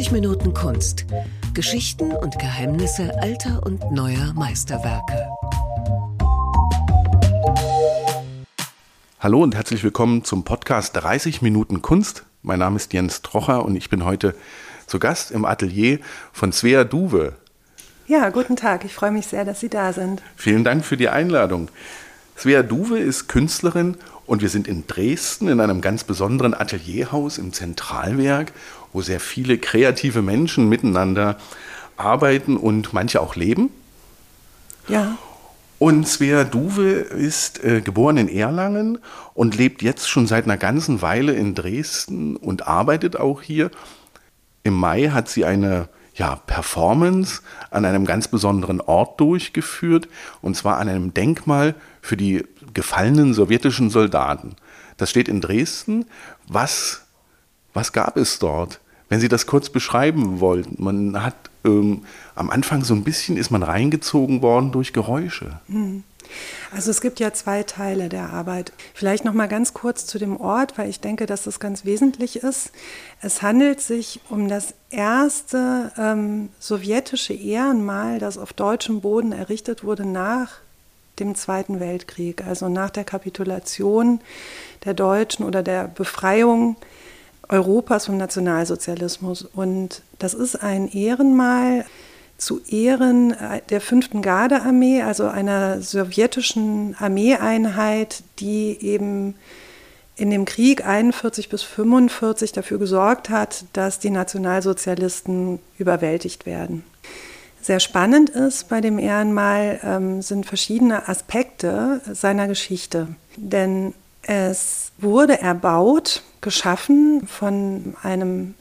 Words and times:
30 0.00 0.12
Minuten 0.12 0.54
Kunst. 0.54 1.04
Geschichten 1.52 2.12
und 2.12 2.38
Geheimnisse 2.38 3.20
alter 3.20 3.60
und 3.66 3.92
neuer 3.92 4.32
Meisterwerke. 4.32 5.28
Hallo 9.18 9.42
und 9.42 9.54
herzlich 9.54 9.84
willkommen 9.84 10.24
zum 10.24 10.42
Podcast 10.42 10.96
30 10.96 11.42
Minuten 11.42 11.82
Kunst. 11.82 12.24
Mein 12.42 12.60
Name 12.60 12.76
ist 12.76 12.94
Jens 12.94 13.20
Trocher 13.20 13.62
und 13.62 13.76
ich 13.76 13.90
bin 13.90 14.06
heute 14.06 14.34
zu 14.86 14.98
Gast 14.98 15.32
im 15.32 15.44
Atelier 15.44 15.98
von 16.32 16.50
Svea 16.50 16.84
Duwe. 16.84 17.34
Ja, 18.06 18.30
guten 18.30 18.56
Tag. 18.56 18.86
Ich 18.86 18.94
freue 18.94 19.10
mich 19.10 19.26
sehr, 19.26 19.44
dass 19.44 19.60
Sie 19.60 19.68
da 19.68 19.92
sind. 19.92 20.22
Vielen 20.34 20.64
Dank 20.64 20.82
für 20.86 20.96
die 20.96 21.10
Einladung. 21.10 21.68
Svea 22.38 22.62
Duwe 22.62 22.98
ist 22.98 23.28
Künstlerin 23.28 23.98
und 24.30 24.42
wir 24.42 24.48
sind 24.48 24.68
in 24.68 24.86
Dresden 24.86 25.48
in 25.48 25.58
einem 25.58 25.80
ganz 25.80 26.04
besonderen 26.04 26.54
Atelierhaus 26.54 27.36
im 27.36 27.52
Zentralwerk, 27.52 28.52
wo 28.92 29.02
sehr 29.02 29.18
viele 29.18 29.58
kreative 29.58 30.22
Menschen 30.22 30.68
miteinander 30.68 31.36
arbeiten 31.96 32.56
und 32.56 32.92
manche 32.92 33.20
auch 33.20 33.34
leben. 33.34 33.70
Ja. 34.86 35.18
Und 35.80 36.06
Svea 36.06 36.44
Duwe 36.44 36.92
ist 36.92 37.64
äh, 37.64 37.80
geboren 37.80 38.18
in 38.18 38.28
Erlangen 38.28 38.98
und 39.34 39.56
lebt 39.56 39.82
jetzt 39.82 40.08
schon 40.08 40.28
seit 40.28 40.44
einer 40.44 40.58
ganzen 40.58 41.02
Weile 41.02 41.32
in 41.32 41.56
Dresden 41.56 42.36
und 42.36 42.68
arbeitet 42.68 43.16
auch 43.16 43.42
hier. 43.42 43.72
Im 44.62 44.74
Mai 44.74 45.08
hat 45.08 45.28
sie 45.28 45.44
eine 45.44 45.88
ja, 46.14 46.36
Performance 46.36 47.40
an 47.70 47.84
einem 47.84 48.04
ganz 48.04 48.28
besonderen 48.28 48.80
Ort 48.80 49.18
durchgeführt, 49.18 50.06
und 50.40 50.56
zwar 50.56 50.76
an 50.76 50.88
einem 50.88 51.14
Denkmal 51.14 51.74
für 52.00 52.16
die 52.16 52.44
gefallenen 52.74 53.34
sowjetischen 53.34 53.90
Soldaten. 53.90 54.56
Das 54.96 55.10
steht 55.10 55.28
in 55.28 55.40
Dresden. 55.40 56.06
Was, 56.46 57.02
was 57.72 57.92
gab 57.92 58.16
es 58.16 58.38
dort? 58.38 58.80
Wenn 59.08 59.20
Sie 59.20 59.28
das 59.28 59.46
kurz 59.46 59.70
beschreiben 59.70 60.40
wollten, 60.40 60.82
man 60.82 61.22
hat 61.22 61.34
ähm, 61.64 62.04
am 62.34 62.50
Anfang 62.50 62.84
so 62.84 62.94
ein 62.94 63.02
bisschen 63.02 63.36
ist 63.36 63.50
man 63.50 63.62
reingezogen 63.62 64.40
worden 64.40 64.72
durch 64.72 64.92
Geräusche. 64.92 65.60
Hm. 65.66 66.04
Also 66.72 66.90
es 66.90 67.00
gibt 67.00 67.18
ja 67.18 67.32
zwei 67.32 67.64
Teile 67.64 68.08
der 68.08 68.30
Arbeit. 68.30 68.72
Vielleicht 68.94 69.24
noch 69.24 69.32
mal 69.32 69.48
ganz 69.48 69.74
kurz 69.74 70.06
zu 70.06 70.18
dem 70.18 70.36
Ort, 70.36 70.78
weil 70.78 70.88
ich 70.88 71.00
denke, 71.00 71.26
dass 71.26 71.42
das 71.42 71.58
ganz 71.58 71.84
wesentlich 71.84 72.36
ist. 72.36 72.70
Es 73.20 73.42
handelt 73.42 73.80
sich 73.80 74.20
um 74.28 74.48
das 74.48 74.74
erste 74.90 75.90
ähm, 75.98 76.50
sowjetische 76.60 77.34
Ehrenmal, 77.34 78.20
das 78.20 78.38
auf 78.38 78.52
deutschem 78.52 79.00
Boden 79.00 79.32
errichtet 79.32 79.82
wurde 79.82 80.06
nach 80.06 80.60
dem 81.20 81.34
Zweiten 81.34 81.78
Weltkrieg, 81.78 82.44
also 82.46 82.68
nach 82.68 82.90
der 82.90 83.04
Kapitulation 83.04 84.20
der 84.84 84.94
Deutschen 84.94 85.44
oder 85.44 85.62
der 85.62 85.88
Befreiung 85.88 86.76
Europas 87.48 88.06
vom 88.06 88.16
Nationalsozialismus. 88.16 89.42
Und 89.42 90.02
das 90.18 90.34
ist 90.34 90.56
ein 90.56 90.88
Ehrenmal 90.88 91.84
zu 92.38 92.60
Ehren 92.66 93.36
der 93.68 93.80
fünften 93.80 94.22
Gardearmee, 94.22 95.02
also 95.02 95.26
einer 95.26 95.82
sowjetischen 95.82 96.96
Armeeeinheit, 96.98 98.22
die 98.38 98.78
eben 98.80 99.34
in 100.16 100.30
dem 100.30 100.44
Krieg 100.44 100.86
41 100.86 101.48
bis 101.48 101.62
45 101.62 102.52
dafür 102.52 102.78
gesorgt 102.78 103.30
hat, 103.30 103.64
dass 103.72 103.98
die 103.98 104.10
Nationalsozialisten 104.10 105.58
überwältigt 105.78 106.46
werden. 106.46 106.84
Sehr 107.62 107.80
spannend 107.80 108.30
ist 108.30 108.68
bei 108.68 108.80
dem 108.80 108.98
Ehrenmal 108.98 109.80
ähm, 109.82 110.22
sind 110.22 110.46
verschiedene 110.46 111.08
Aspekte 111.08 112.00
seiner 112.10 112.48
Geschichte. 112.48 113.08
Denn 113.36 113.94
es 114.22 114.92
wurde 114.98 115.40
erbaut, 115.40 116.22
geschaffen 116.40 117.26
von 117.26 117.94
einem 118.02 118.54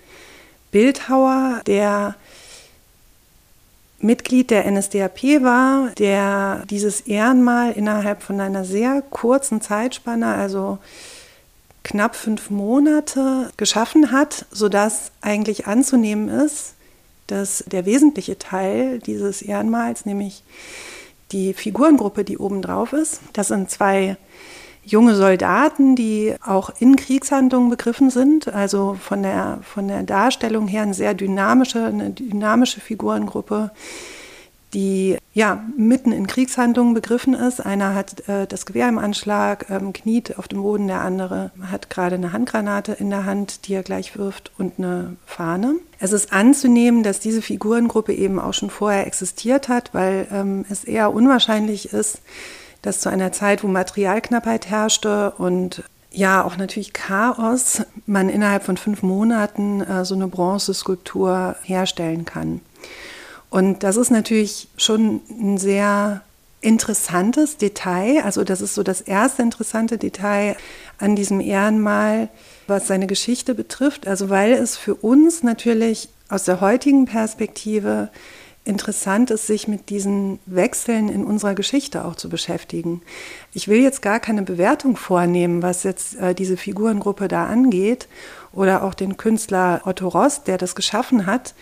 Bildhauer, 0.72 1.62
der 1.66 2.16
Mitglied 4.00 4.50
der 4.50 4.70
NSDAP 4.70 5.24
war, 5.42 5.90
der 5.98 6.64
dieses 6.70 7.02
Ehrenmal 7.02 7.72
innerhalb 7.74 8.22
von 8.22 8.40
einer 8.40 8.64
sehr 8.64 9.02
kurzen 9.02 9.62
Zeitspanne, 9.62 10.28
also 10.28 10.78
knapp 11.84 12.16
fünf 12.16 12.50
Monate, 12.50 13.52
geschaffen 13.58 14.12
hat, 14.12 14.46
sodass 14.52 15.12
eigentlich 15.22 15.68
anzunehmen 15.68 16.30
ist, 16.30 16.76
dass 17.32 17.64
der 17.68 17.86
wesentliche 17.86 18.38
Teil 18.38 19.00
dieses 19.00 19.42
Ehrenmals, 19.42 20.06
nämlich 20.06 20.44
die 21.32 21.54
Figurengruppe, 21.54 22.24
die 22.24 22.38
oben 22.38 22.62
drauf 22.62 22.94
ist, 22.94 23.22
das 23.34 23.50
sind 23.50 23.70
zwei 23.70 24.18
junge 24.84 25.16
Soldaten, 25.16 25.96
die 25.96 26.36
auch 26.44 26.72
in 26.80 26.96
Kriegshandlungen 26.96 27.70
begriffen 27.70 28.10
sind, 28.10 28.48
also 28.48 28.98
von 29.00 29.22
der, 29.22 29.60
von 29.62 29.88
der 29.88 30.04
Darstellung 30.04 30.68
her 30.68 30.82
eine 30.82 30.94
sehr 30.94 31.14
dynamische, 31.14 31.86
eine 31.86 32.10
dynamische 32.10 32.80
Figurengruppe, 32.80 33.72
die 34.74 35.18
ja 35.34 35.64
mitten 35.78 36.12
in 36.12 36.28
Kriegshandlungen 36.28 36.94
begriffen 36.94 37.34
ist. 37.34 37.66
Einer 37.66 37.96
hat 37.96 38.28
äh, 38.28 38.46
das 38.46 38.66
Gewehr 38.66 38.88
im 38.88 38.98
Anschlag, 38.98 39.70
ähm, 39.70 39.94
kniet 39.94 40.38
auf 40.38 40.48
dem 40.48 40.62
Boden, 40.62 40.88
der 40.88 41.02
andere 41.02 41.52
hat 41.62 41.90
gerade 41.90 42.16
eine 42.16 42.34
Handgranate 42.34 42.94
in 42.94 43.10
der 43.10 43.26
Hand, 43.26 43.68
die 43.68 43.74
er 43.74 43.84
gleich 43.84 44.18
wirft 44.18 44.52
und 44.58 44.74
eine 44.78 45.16
Fahne. 45.26 45.76
Es 46.00 46.14
ist 46.14 46.32
anzunehmen, 46.32 47.04
dass 47.04 47.20
diese 47.20 47.42
Figurengruppe 47.42 48.14
eben 48.14 48.40
auch 48.40 48.54
schon 48.54 48.70
vorher 48.70 49.08
existiert 49.08 49.70
hat, 49.70 49.94
weil 49.94 50.28
ähm, 50.32 50.66
es 50.70 50.84
eher 50.84 51.14
unwahrscheinlich 51.14 51.92
ist, 51.92 52.22
dass 52.82 53.02
zu 53.02 53.10
einer 53.10 53.32
Zeit, 53.32 53.64
wo 53.64 53.68
Materialknappheit 53.68 54.70
herrschte 54.70 55.32
und 55.32 55.84
ja, 56.12 56.44
auch 56.44 56.58
natürlich 56.58 56.94
Chaos, 56.94 57.84
man 58.08 58.30
innerhalb 58.30 58.64
von 58.64 58.78
fünf 58.78 59.04
Monaten 59.04 59.82
äh, 59.82 60.06
so 60.06 60.16
eine 60.16 60.28
Bronzeskulptur 60.28 61.56
herstellen 61.64 62.26
kann. 62.26 62.62
Und 63.50 63.84
das 63.84 63.98
ist 63.98 64.12
natürlich 64.12 64.68
schon 64.78 65.22
ein 65.30 65.58
sehr 65.58 66.22
interessantes 66.62 67.58
Detail. 67.58 68.22
Also 68.24 68.44
das 68.44 68.62
ist 68.62 68.76
so 68.76 68.84
das 68.84 69.02
erste 69.02 69.42
interessante 69.42 69.98
Detail 69.98 70.56
an 70.98 71.16
diesem 71.16 71.40
Ehrenmal, 71.40 72.30
was 72.68 72.88
seine 72.88 73.08
Geschichte 73.08 73.56
betrifft. 73.56 74.08
Also 74.08 74.30
weil 74.30 74.54
es 74.54 74.78
für 74.78 74.96
uns 74.96 75.42
natürlich 75.42 76.10
aus 76.28 76.44
der 76.44 76.62
heutigen 76.62 77.06
Perspektive 77.06 78.10
interessant 78.66 79.32
ist, 79.32 79.48
sich 79.48 79.68
mit 79.68 79.90
diesen 79.90 80.38
Wechseln 80.46 81.10
in 81.10 81.24
unserer 81.24 81.56
Geschichte 81.56 82.06
auch 82.06 82.16
zu 82.16 82.30
beschäftigen. 82.30 83.02
Ich 83.54 83.68
will 83.68 83.82
jetzt 83.82 84.02
gar 84.02 84.20
keine 84.20 84.44
Bewertung 84.44 84.96
vornehmen, 84.96 85.64
was 85.64 85.84
jetzt 85.84 86.18
äh, 86.18 86.36
diese 86.36 86.58
Figurengruppe 86.58 87.28
da 87.28 87.48
angeht 87.48 88.08
oder 88.52 88.84
auch 88.84 88.94
den 88.94 89.18
Künstler 89.18 89.82
Otto 89.86 90.08
Rost, 90.08 90.48
der 90.48 90.58
das 90.58 90.76
geschaffen 90.76 91.26
hat. 91.26 91.56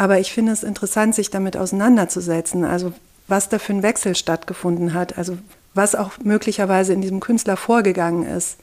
Aber 0.00 0.18
ich 0.18 0.32
finde 0.32 0.52
es 0.52 0.62
interessant, 0.62 1.14
sich 1.14 1.28
damit 1.28 1.58
auseinanderzusetzen. 1.58 2.64
Also 2.64 2.94
was 3.28 3.50
da 3.50 3.58
für 3.58 3.74
ein 3.74 3.82
Wechsel 3.82 4.16
stattgefunden 4.16 4.94
hat, 4.94 5.18
also 5.18 5.36
was 5.74 5.94
auch 5.94 6.12
möglicherweise 6.24 6.94
in 6.94 7.02
diesem 7.02 7.20
Künstler 7.20 7.58
vorgegangen 7.58 8.24
ist. 8.24 8.56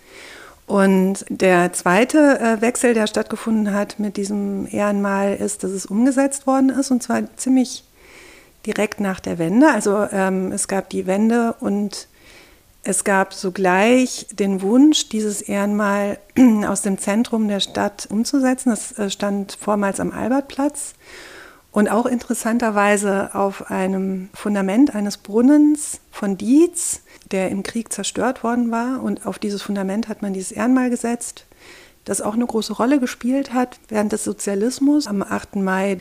Und 0.66 1.26
der 1.30 1.74
zweite 1.74 2.40
äh, 2.40 2.62
Wechsel, 2.62 2.96
der 2.96 3.06
stattgefunden 3.06 3.72
hat 3.72 4.00
mit 4.00 4.18
diesem 4.18 4.68
Ehrenmal, 4.72 5.36
ist, 5.36 5.64
dass 5.64 5.70
es 5.70 5.86
umgesetzt 5.86 6.48
worden 6.48 6.70
ist 6.70 6.90
und 6.90 7.04
zwar 7.04 7.22
ziemlich 7.38 7.84
direkt 8.66 9.00
nach 9.00 9.20
der 9.20 9.38
Wende. 9.38 9.72
Also 9.72 10.08
ähm, 10.12 10.52
es 10.52 10.68
gab 10.68 10.90
die 10.90 11.06
Wende 11.06 11.54
und 11.60 12.08
es 12.88 13.04
gab 13.04 13.34
sogleich 13.34 14.28
den 14.32 14.62
Wunsch, 14.62 15.10
dieses 15.10 15.42
Ehrenmal 15.42 16.20
aus 16.66 16.84
dem 16.84 16.98
Zentrum 16.98 17.50
der 17.50 17.60
Stadt 17.60 18.08
umzusetzen. 18.10 18.70
Das 18.70 18.98
äh, 18.98 19.10
stand 19.10 19.58
vormals 19.60 20.00
am 20.00 20.12
Albertplatz 20.12 20.94
und 21.74 21.90
auch 21.90 22.06
interessanterweise 22.06 23.36
auf 23.36 23.70
einem 23.70 24.30
Fundament 24.34 24.96
eines 24.96 25.18
Brunnens 25.18 26.00
von 26.12 26.38
Dietz, 26.38 27.02
der 27.30 27.50
im 27.50 27.62
Krieg 27.62 27.92
zerstört 27.92 28.42
worden 28.46 28.72
war. 28.72 29.04
Und 29.04 29.26
auf 29.26 29.38
dieses 29.38 29.62
Fundament 29.62 30.08
hat 30.08 30.22
man 30.22 30.32
dieses 30.32 30.54
Ehrenmal 30.54 30.90
gesetzt, 30.90 31.46
das 32.06 32.22
auch 32.22 32.36
eine 32.36 32.46
große 32.46 32.72
Rolle 32.72 33.02
gespielt 33.02 33.54
hat 33.54 33.82
während 33.90 34.14
des 34.14 34.24
Sozialismus. 34.24 35.08
Am 35.08 35.24
8. 35.24 35.58
Mai 35.58 35.98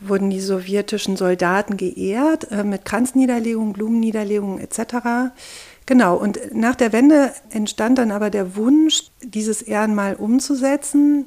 wurden 0.00 0.28
die 0.28 0.40
sowjetischen 0.40 1.16
Soldaten 1.16 1.78
geehrt 1.78 2.50
äh, 2.50 2.62
mit 2.62 2.84
Kranzniederlegungen, 2.84 3.72
Blumenniederlegungen 3.72 4.60
etc. 4.60 5.32
Genau, 5.86 6.16
und 6.16 6.40
nach 6.52 6.74
der 6.74 6.92
Wende 6.92 7.32
entstand 7.50 7.98
dann 7.98 8.10
aber 8.10 8.28
der 8.28 8.56
Wunsch, 8.56 9.04
dieses 9.22 9.62
Ehrenmal 9.62 10.16
umzusetzen, 10.16 11.26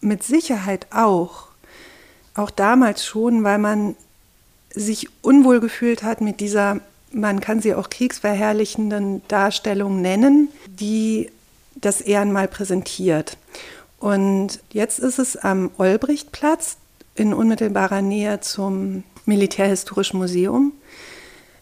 mit 0.00 0.22
Sicherheit 0.22 0.86
auch, 0.90 1.48
auch 2.34 2.50
damals 2.50 3.04
schon, 3.04 3.44
weil 3.44 3.58
man 3.58 3.94
sich 4.74 5.08
unwohl 5.22 5.60
gefühlt 5.60 6.02
hat 6.02 6.22
mit 6.22 6.40
dieser, 6.40 6.80
man 7.12 7.40
kann 7.40 7.60
sie 7.60 7.74
auch 7.74 7.90
kriegsverherrlichenden 7.90 9.22
Darstellung 9.28 10.00
nennen, 10.00 10.48
die 10.66 11.30
das 11.74 12.00
Ehrenmal 12.00 12.48
präsentiert. 12.48 13.36
Und 13.98 14.60
jetzt 14.70 14.98
ist 14.98 15.18
es 15.18 15.36
am 15.36 15.70
Olbrichtplatz, 15.76 16.78
in 17.14 17.32
unmittelbarer 17.32 18.02
Nähe 18.02 18.40
zum 18.40 19.02
Militärhistorischen 19.24 20.18
Museum, 20.18 20.72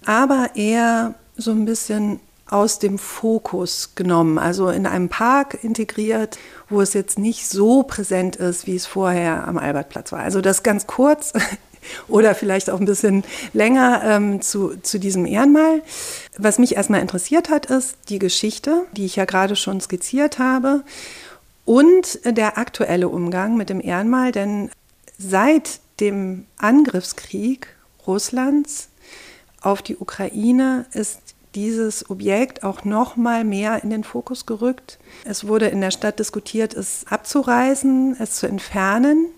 aber 0.05 0.51
eher 0.55 1.15
so 1.37 1.51
ein 1.51 1.65
bisschen 1.65 2.21
aus 2.47 2.79
dem 2.79 2.99
Fokus 2.99 3.95
genommen, 3.95 4.39
also 4.39 4.69
in 4.69 4.87
einem 4.87 5.09
Park 5.09 5.59
integriert, 5.63 6.39
wo 6.69 6.81
es 6.81 6.93
jetzt 6.93 7.19
nicht 7.19 7.49
so 7.49 7.83
präsent 7.83 8.37
ist, 8.37 8.67
wie 8.67 8.77
es 8.77 8.87
vorher 8.87 9.49
am 9.49 9.57
Albertplatz 9.57 10.13
war. 10.13 10.21
Also 10.21 10.41
das 10.41 10.63
ganz 10.63 10.87
kurz 10.87 11.33
oder 12.09 12.35
vielleicht 12.35 12.71
auch 12.71 12.81
ein 12.81 12.87
bisschen 12.87 13.25
länger 13.55 14.03
ähm, 14.05 14.43
zu, 14.43 14.77
zu 14.83 14.99
diesem 14.99 15.27
Ehrenmal. 15.27 15.83
Was 16.37 16.59
mich 16.59 16.77
erstmal 16.77 17.01
interessiert 17.01 17.49
hat, 17.49 17.67
ist 17.67 17.97
die 18.09 18.19
Geschichte, 18.19 18.85
die 18.93 19.07
ich 19.07 19.17
ja 19.17 19.25
gerade 19.25 19.57
schon 19.57 19.81
skizziert 19.81 20.39
habe 20.39 20.85
und 21.65 22.21
der 22.25 22.59
aktuelle 22.59 23.09
Umgang 23.09 23.57
mit 23.57 23.71
dem 23.71 23.81
Ehrenmal, 23.81 24.33
denn 24.33 24.71
seit 25.19 25.81
dem 26.01 26.47
Angriffskrieg 26.59 27.69
Russlands 28.07 28.89
auf 29.65 29.83
die 29.83 29.97
Ukraine 29.97 30.87
ist 30.93 31.21
dieses 31.55 32.11
Objekt 32.11 32.65
auch 32.65 32.85
noch 32.85 33.17
mal 33.17 33.45
mehr 33.45 33.83
in 33.83 33.91
den 33.91 34.05
Fokus 34.05 34.47
gerückt. 34.47 34.99
Es 35.25 35.47
wurde 35.47 35.67
in 35.67 35.81
der 35.81 35.91
Stadt 35.91 36.19
diskutiert, 36.19 36.75
es 36.75 37.07
abzureißen, 37.09 38.17
es 38.19 38.33
zu 38.33 38.47
entfernen. 38.47 39.29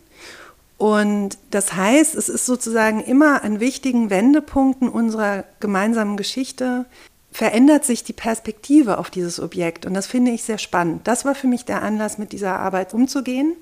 Und 0.78 1.38
das 1.50 1.74
heißt, 1.74 2.14
es 2.14 2.28
ist 2.28 2.46
sozusagen 2.46 3.02
immer 3.02 3.44
an 3.44 3.60
wichtigen 3.60 4.10
Wendepunkten 4.10 4.88
unserer 4.88 5.44
gemeinsamen 5.60 6.16
Geschichte 6.16 6.86
verändert 7.32 7.84
sich 7.84 8.02
die 8.02 8.14
Perspektive 8.14 8.96
auf 8.96 9.10
dieses 9.10 9.40
Objekt. 9.40 9.84
Und 9.84 9.92
das 9.92 10.06
finde 10.06 10.30
ich 10.30 10.42
sehr 10.42 10.58
spannend. 10.58 11.06
Das 11.06 11.26
war 11.26 11.34
für 11.34 11.46
mich 11.46 11.66
der 11.66 11.82
Anlass, 11.82 12.16
mit 12.16 12.32
dieser 12.32 12.58
Arbeit 12.58 12.94
umzugehen. 12.94 13.54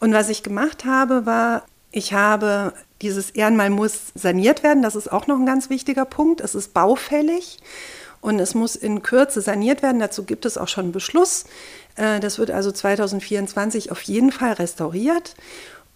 Und 0.00 0.12
was 0.12 0.28
ich 0.28 0.42
gemacht 0.42 0.84
habe, 0.84 1.24
war, 1.24 1.62
ich 1.92 2.12
habe 2.12 2.72
dieses 3.02 3.30
Ehrenmal 3.30 3.70
muss 3.70 4.12
saniert 4.14 4.62
werden. 4.62 4.82
Das 4.82 4.96
ist 4.96 5.10
auch 5.10 5.26
noch 5.26 5.38
ein 5.38 5.46
ganz 5.46 5.70
wichtiger 5.70 6.04
Punkt. 6.04 6.40
Es 6.40 6.54
ist 6.54 6.74
baufällig 6.74 7.58
und 8.20 8.38
es 8.40 8.54
muss 8.54 8.76
in 8.76 9.02
Kürze 9.02 9.40
saniert 9.40 9.82
werden. 9.82 10.00
Dazu 10.00 10.24
gibt 10.24 10.44
es 10.44 10.58
auch 10.58 10.68
schon 10.68 10.86
einen 10.86 10.92
Beschluss. 10.92 11.44
Äh, 11.96 12.20
das 12.20 12.38
wird 12.38 12.50
also 12.50 12.72
2024 12.72 13.92
auf 13.92 14.02
jeden 14.02 14.32
Fall 14.32 14.54
restauriert. 14.54 15.34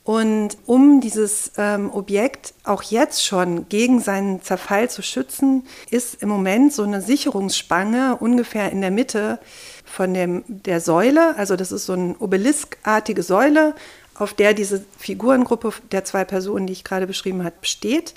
Und 0.05 0.59
um 0.67 1.01
dieses 1.01 1.53
ähm, 1.57 1.91
Objekt 1.93 2.55
auch 2.65 2.83
jetzt 2.83 3.25
schon 3.25 3.69
gegen 3.69 4.01
seinen 4.01 4.43
Zerfall 4.43 4.91
zu 4.91 5.01
schützen, 5.01 5.65
ist 5.91 6.21
im 6.23 6.29
Moment 6.29 6.73
so 6.73 6.83
eine 6.83 7.01
Sicherungsspange 7.01 8.17
ungefähr 8.19 8.73
in 8.73 8.81
der 8.81 8.91
Mitte 8.91 9.39
von 9.85 10.13
dem, 10.13 10.43
der 10.49 10.81
Säule. 10.81 11.37
Also 11.37 11.55
das 11.55 11.71
ist 11.71 11.87
so 11.87 11.93
eine 11.93 12.17
obeliskartige 12.19 13.23
Säule 13.23 13.77
auf 14.15 14.35
der 14.35 14.55
diese 14.55 14.85
Figurengruppe 14.99 15.73
der 15.91 16.05
zwei 16.05 16.25
Personen, 16.25 16.67
die 16.67 16.73
ich 16.73 16.85
gerade 16.85 17.07
beschrieben 17.07 17.45
habe, 17.45 17.55
besteht. 17.61 18.15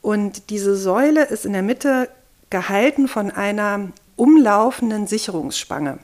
Und 0.00 0.50
diese 0.50 0.76
Säule 0.76 1.24
ist 1.24 1.44
in 1.44 1.52
der 1.52 1.62
Mitte 1.62 2.08
gehalten 2.50 3.08
von 3.08 3.30
einer 3.30 3.88
umlaufenden 4.16 5.06
Sicherungsspange, 5.06 5.98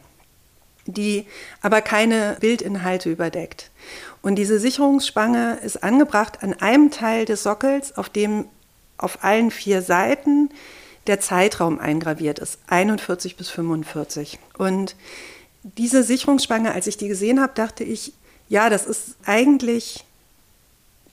die 0.87 1.27
aber 1.62 1.81
keine 1.81 2.37
Bildinhalte 2.41 3.11
überdeckt. 3.11 3.71
Und 4.23 4.37
diese 4.37 4.59
Sicherungsspange 4.59 5.59
ist 5.62 5.82
angebracht 5.82 6.43
an 6.43 6.55
einem 6.55 6.91
Teil 6.91 7.25
des 7.25 7.43
Sockels, 7.43 7.97
auf 7.97 8.09
dem 8.09 8.47
auf 8.99 9.25
allen 9.25 9.50
vier 9.50 9.81
Seiten 9.81 10.50
der 11.06 11.21
Zeitraum 11.21 11.79
eingraviert 11.79 12.38
ist, 12.38 12.59
41 12.69 13.37
bis 13.37 13.49
45. 13.49 14.38
Und 14.59 14.94
diese 15.62 16.03
Sicherungsspange, 16.03 16.73
als 16.73 16.87
ich 16.87 16.97
die 16.97 17.09
gesehen 17.09 17.41
habe, 17.41 17.53
dachte 17.55 17.85
ich, 17.85 18.12
ja, 18.50 18.69
das 18.69 18.85
ist 18.85 19.17
eigentlich 19.25 20.05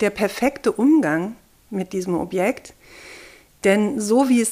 der 0.02 0.10
perfekte 0.10 0.72
Umgang 0.72 1.36
mit 1.70 1.94
diesem 1.94 2.16
Objekt. 2.16 2.74
Denn 3.64 4.02
so 4.02 4.28
wie 4.28 4.42
es 4.42 4.52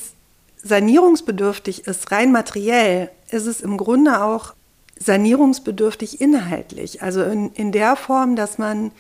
sanierungsbedürftig 0.64 1.88
ist, 1.88 2.12
rein 2.12 2.32
materiell, 2.32 3.10
ist 3.32 3.48
es 3.48 3.62
im 3.62 3.78
Grunde 3.78 4.24
auch 4.24 4.54
sanierungsbedürftig 5.00 6.22
inhaltlich. 6.22 7.02
Also 7.02 7.24
in, 7.24 7.52
in 7.54 7.72
der 7.72 7.96
Form, 7.96 8.36
dass 8.36 8.58
man 8.58 8.92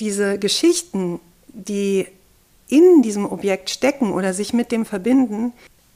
diese 0.00 0.38
Geschichten, 0.38 1.20
die 1.48 2.06
in 2.68 3.02
diesem 3.02 3.30
Objekt 3.30 3.68
stecken 3.68 4.12
oder 4.12 4.32
sich 4.32 4.52
mit 4.52 4.72
dem 4.72 4.84
verbinden, 4.86 5.52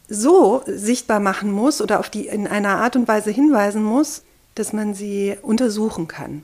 so 0.09 0.63
sichtbar 0.67 1.21
machen 1.21 1.53
muss 1.53 1.81
oder 1.81 2.01
auf 2.01 2.11
die 2.11 2.27
in 2.27 2.47
einer 2.49 2.79
Art 2.79 2.97
und 2.97 3.07
Weise 3.07 3.31
hinweisen 3.31 3.83
muss, 3.83 4.23
dass 4.55 4.73
man 4.73 4.95
sie 4.95 5.37
untersuchen 5.43 6.09
kann. 6.09 6.43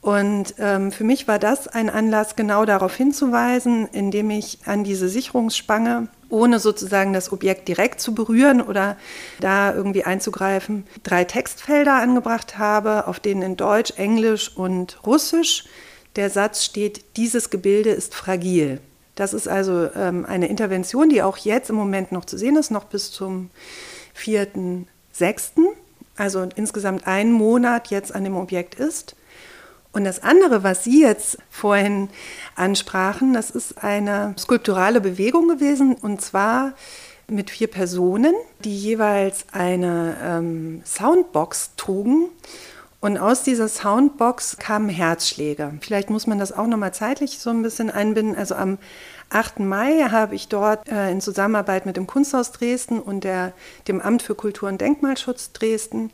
Und 0.00 0.54
ähm, 0.58 0.92
für 0.92 1.04
mich 1.04 1.26
war 1.26 1.38
das 1.38 1.66
ein 1.66 1.90
Anlass, 1.90 2.36
genau 2.36 2.64
darauf 2.64 2.94
hinzuweisen, 2.94 3.88
indem 3.90 4.30
ich 4.30 4.60
an 4.64 4.84
diese 4.84 5.08
Sicherungsspange, 5.08 6.08
ohne 6.28 6.60
sozusagen 6.60 7.12
das 7.12 7.32
Objekt 7.32 7.66
direkt 7.66 8.00
zu 8.00 8.14
berühren 8.14 8.60
oder 8.60 8.96
da 9.40 9.74
irgendwie 9.74 10.04
einzugreifen, 10.04 10.86
drei 11.02 11.24
Textfelder 11.24 11.94
angebracht 11.94 12.58
habe, 12.58 13.08
auf 13.08 13.18
denen 13.18 13.42
in 13.42 13.56
Deutsch, 13.56 13.94
Englisch 13.96 14.56
und 14.56 15.04
Russisch 15.04 15.64
der 16.16 16.30
Satz 16.30 16.64
steht, 16.64 17.16
dieses 17.16 17.50
Gebilde 17.50 17.90
ist 17.90 18.14
fragil. 18.14 18.80
Das 19.14 19.32
ist 19.32 19.48
also 19.48 19.88
ähm, 19.94 20.24
eine 20.26 20.48
Intervention, 20.48 21.08
die 21.08 21.22
auch 21.22 21.36
jetzt 21.38 21.70
im 21.70 21.76
Moment 21.76 22.12
noch 22.12 22.24
zu 22.24 22.38
sehen 22.38 22.56
ist, 22.56 22.70
noch 22.70 22.84
bis 22.84 23.10
zum 23.10 23.50
4.6., 24.16 24.84
also 26.16 26.48
insgesamt 26.56 27.06
einen 27.06 27.32
Monat 27.32 27.88
jetzt 27.88 28.14
an 28.14 28.24
dem 28.24 28.36
Objekt 28.36 28.76
ist. 28.76 29.16
Und 29.92 30.04
das 30.04 30.22
andere, 30.22 30.62
was 30.62 30.84
Sie 30.84 31.02
jetzt 31.02 31.38
vorhin 31.50 32.08
ansprachen, 32.54 33.32
das 33.32 33.50
ist 33.50 33.82
eine 33.82 34.34
skulpturale 34.38 35.00
Bewegung 35.00 35.48
gewesen 35.48 35.94
und 35.94 36.20
zwar 36.20 36.74
mit 37.26 37.50
vier 37.50 37.68
Personen, 37.68 38.34
die 38.64 38.76
jeweils 38.76 39.46
eine 39.52 40.16
ähm, 40.22 40.82
Soundbox 40.84 41.72
trugen. 41.76 42.28
Und 43.00 43.16
aus 43.16 43.44
dieser 43.44 43.68
Soundbox 43.68 44.56
kamen 44.56 44.88
Herzschläge. 44.88 45.74
Vielleicht 45.80 46.10
muss 46.10 46.26
man 46.26 46.38
das 46.40 46.50
auch 46.50 46.66
nochmal 46.66 46.92
zeitlich 46.92 47.38
so 47.38 47.50
ein 47.50 47.62
bisschen 47.62 47.90
einbinden. 47.90 48.34
Also 48.34 48.56
am 48.56 48.78
8. 49.30 49.60
Mai 49.60 50.08
habe 50.10 50.34
ich 50.34 50.48
dort 50.48 50.88
äh, 50.88 51.10
in 51.10 51.20
Zusammenarbeit 51.20 51.86
mit 51.86 51.96
dem 51.96 52.08
Kunsthaus 52.08 52.50
Dresden 52.50 52.98
und 52.98 53.22
der, 53.22 53.52
dem 53.86 54.00
Amt 54.00 54.22
für 54.22 54.34
Kultur 54.34 54.68
und 54.68 54.80
Denkmalschutz 54.80 55.52
Dresden 55.52 56.10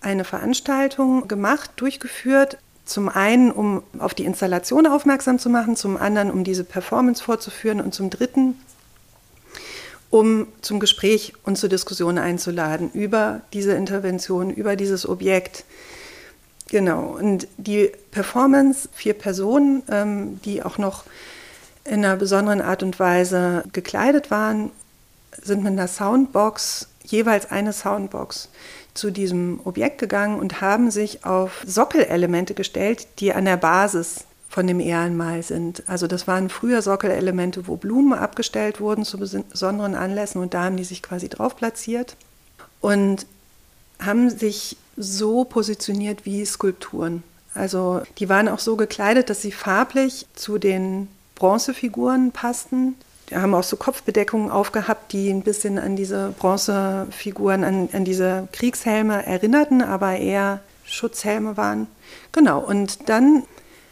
eine 0.00 0.24
Veranstaltung 0.24 1.28
gemacht, 1.28 1.70
durchgeführt 1.76 2.58
zum 2.90 3.08
einen, 3.08 3.52
um 3.52 3.82
auf 4.00 4.14
die 4.14 4.24
Installation 4.24 4.86
aufmerksam 4.86 5.38
zu 5.38 5.48
machen, 5.48 5.76
zum 5.76 5.96
anderen, 5.96 6.30
um 6.30 6.42
diese 6.42 6.64
Performance 6.64 7.22
vorzuführen 7.22 7.80
und 7.80 7.94
zum 7.94 8.10
dritten, 8.10 8.58
um 10.10 10.48
zum 10.60 10.80
Gespräch 10.80 11.34
und 11.44 11.56
zur 11.56 11.68
Diskussion 11.68 12.18
einzuladen 12.18 12.90
über 12.92 13.42
diese 13.52 13.72
Intervention, 13.74 14.50
über 14.50 14.74
dieses 14.74 15.08
Objekt. 15.08 15.64
Genau, 16.68 17.16
und 17.16 17.46
die 17.58 17.92
Performance, 18.10 18.88
vier 18.92 19.14
Personen, 19.14 19.82
ähm, 19.88 20.40
die 20.44 20.62
auch 20.64 20.76
noch 20.76 21.04
in 21.84 22.04
einer 22.04 22.16
besonderen 22.16 22.60
Art 22.60 22.82
und 22.82 22.98
Weise 22.98 23.62
gekleidet 23.72 24.32
waren, 24.32 24.72
sind 25.40 25.62
mit 25.62 25.72
einer 25.72 25.88
Soundbox, 25.88 26.88
jeweils 27.04 27.50
eine 27.50 27.72
Soundbox, 27.72 28.48
zu 28.94 29.10
diesem 29.10 29.60
Objekt 29.64 29.98
gegangen 29.98 30.38
und 30.38 30.60
haben 30.60 30.90
sich 30.90 31.24
auf 31.24 31.62
Sockelelemente 31.66 32.54
gestellt, 32.54 33.06
die 33.18 33.32
an 33.32 33.44
der 33.44 33.56
Basis 33.56 34.24
von 34.48 34.66
dem 34.66 34.80
Ehrenmal 34.80 35.42
sind. 35.42 35.84
Also 35.86 36.08
das 36.08 36.26
waren 36.26 36.48
früher 36.48 36.82
Sockelelemente, 36.82 37.68
wo 37.68 37.76
Blumen 37.76 38.18
abgestellt 38.18 38.80
wurden 38.80 39.04
zu 39.04 39.18
besonderen 39.18 39.94
Anlässen 39.94 40.42
und 40.42 40.54
da 40.54 40.64
haben 40.64 40.76
die 40.76 40.84
sich 40.84 41.02
quasi 41.02 41.28
drauf 41.28 41.56
platziert 41.56 42.16
und 42.80 43.26
haben 44.00 44.28
sich 44.28 44.76
so 44.96 45.44
positioniert 45.44 46.26
wie 46.26 46.44
Skulpturen. 46.44 47.22
Also 47.54 48.02
die 48.18 48.28
waren 48.28 48.48
auch 48.48 48.58
so 48.58 48.76
gekleidet, 48.76 49.30
dass 49.30 49.42
sie 49.42 49.52
farblich 49.52 50.26
zu 50.34 50.58
den 50.58 51.08
Bronzefiguren 51.36 52.32
passten 52.32 52.96
haben 53.34 53.54
auch 53.54 53.62
so 53.62 53.76
Kopfbedeckungen 53.76 54.50
aufgehabt, 54.50 55.12
die 55.12 55.30
ein 55.30 55.42
bisschen 55.42 55.78
an 55.78 55.96
diese 55.96 56.34
Bronzefiguren, 56.38 57.64
an, 57.64 57.88
an 57.92 58.04
diese 58.04 58.48
Kriegshelme 58.52 59.26
erinnerten, 59.26 59.82
aber 59.82 60.16
eher 60.16 60.60
Schutzhelme 60.84 61.56
waren. 61.56 61.86
Genau, 62.32 62.60
und 62.60 63.08
dann 63.08 63.44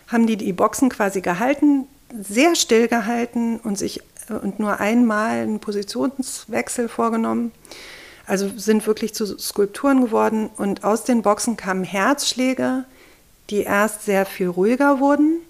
haben 0.09 0.27
die 0.27 0.37
die 0.37 0.53
Boxen 0.53 0.89
quasi 0.89 1.21
gehalten, 1.21 1.87
sehr 2.21 2.57
still 2.57 2.89
gehalten 2.89 3.59
und 3.59 3.79
sich 3.79 4.03
und 4.43 4.59
nur 4.59 4.81
einmal 4.81 5.39
einen 5.39 5.61
Positionswechsel 5.61 6.89
vorgenommen. 6.89 7.53
Also 8.27 8.51
sind 8.57 8.87
wirklich 8.87 9.15
zu 9.15 9.39
Skulpturen 9.39 10.03
geworden 10.03 10.51
und 10.57 10.85
aus 10.85 11.05
den 11.05 11.23
Boxen 11.23 11.57
kamen 11.57 11.85
Herzschläge, 11.85 12.85
die 13.49 13.63
erst 13.63 14.05
sehr 14.05 14.27
viel 14.27 14.49
ruhiger 14.49 15.01
wurden 15.01 15.41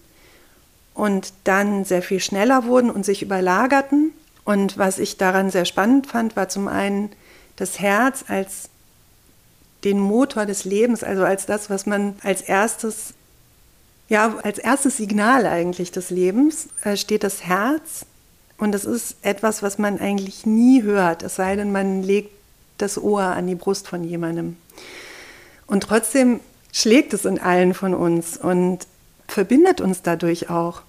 und 0.99 1.33
dann 1.45 1.85
sehr 1.85 2.03
viel 2.03 2.19
schneller 2.19 2.65
wurden 2.65 2.91
und 2.91 3.07
sich 3.07 3.23
überlagerten. 3.23 4.13
Und 4.45 4.79
was 4.79 4.99
ich 4.99 5.17
daran 5.17 5.49
sehr 5.49 5.65
spannend 5.65 6.09
fand, 6.09 6.35
war 6.35 6.49
zum 6.49 6.67
einen 6.67 7.11
das 7.55 7.79
Herz 7.79 8.25
als 8.27 8.69
den 9.85 10.01
Motor 10.01 10.45
des 10.45 10.65
Lebens, 10.65 11.05
also 11.05 11.23
als 11.23 11.47
das, 11.47 11.71
was 11.71 11.87
man 11.87 12.17
als 12.25 12.41
erstes, 12.43 13.15
ja, 14.09 14.39
als 14.43 14.59
erstes 14.59 14.97
Signal 14.97 15.47
eigentlich 15.47 15.93
des 15.93 16.11
Lebens 16.11 16.69
äh, 16.83 16.97
steht 16.97 17.23
das 17.23 17.45
Herz. 17.45 18.05
Und 18.57 18.73
das 18.73 18.85
ist 18.85 19.19
etwas, 19.23 19.63
was 19.63 19.79
man 19.79 20.01
eigentlich 20.01 20.47
nie 20.47 20.83
hört, 20.83 21.23
es 21.23 21.37
sei 21.37 21.55
denn, 21.55 21.71
man 21.71 22.03
legt 22.03 22.33
das 22.79 23.01
Ohr 23.01 23.23
an 23.23 23.47
die 23.47 23.55
Brust 23.55 23.87
von 23.87 24.03
jemandem. 24.03 24.57
Und 25.69 25.85
trotzdem 25.85 26.41
schlägt 26.73 27.15
es 27.15 27.25
in 27.25 27.39
allen 27.39 27.73
von 27.73 27.95
uns 27.95 28.37
und 28.37 28.81
verbindet 29.29 29.81
uns 29.81 30.03
dadurch 30.03 30.51
auch. 30.51 30.83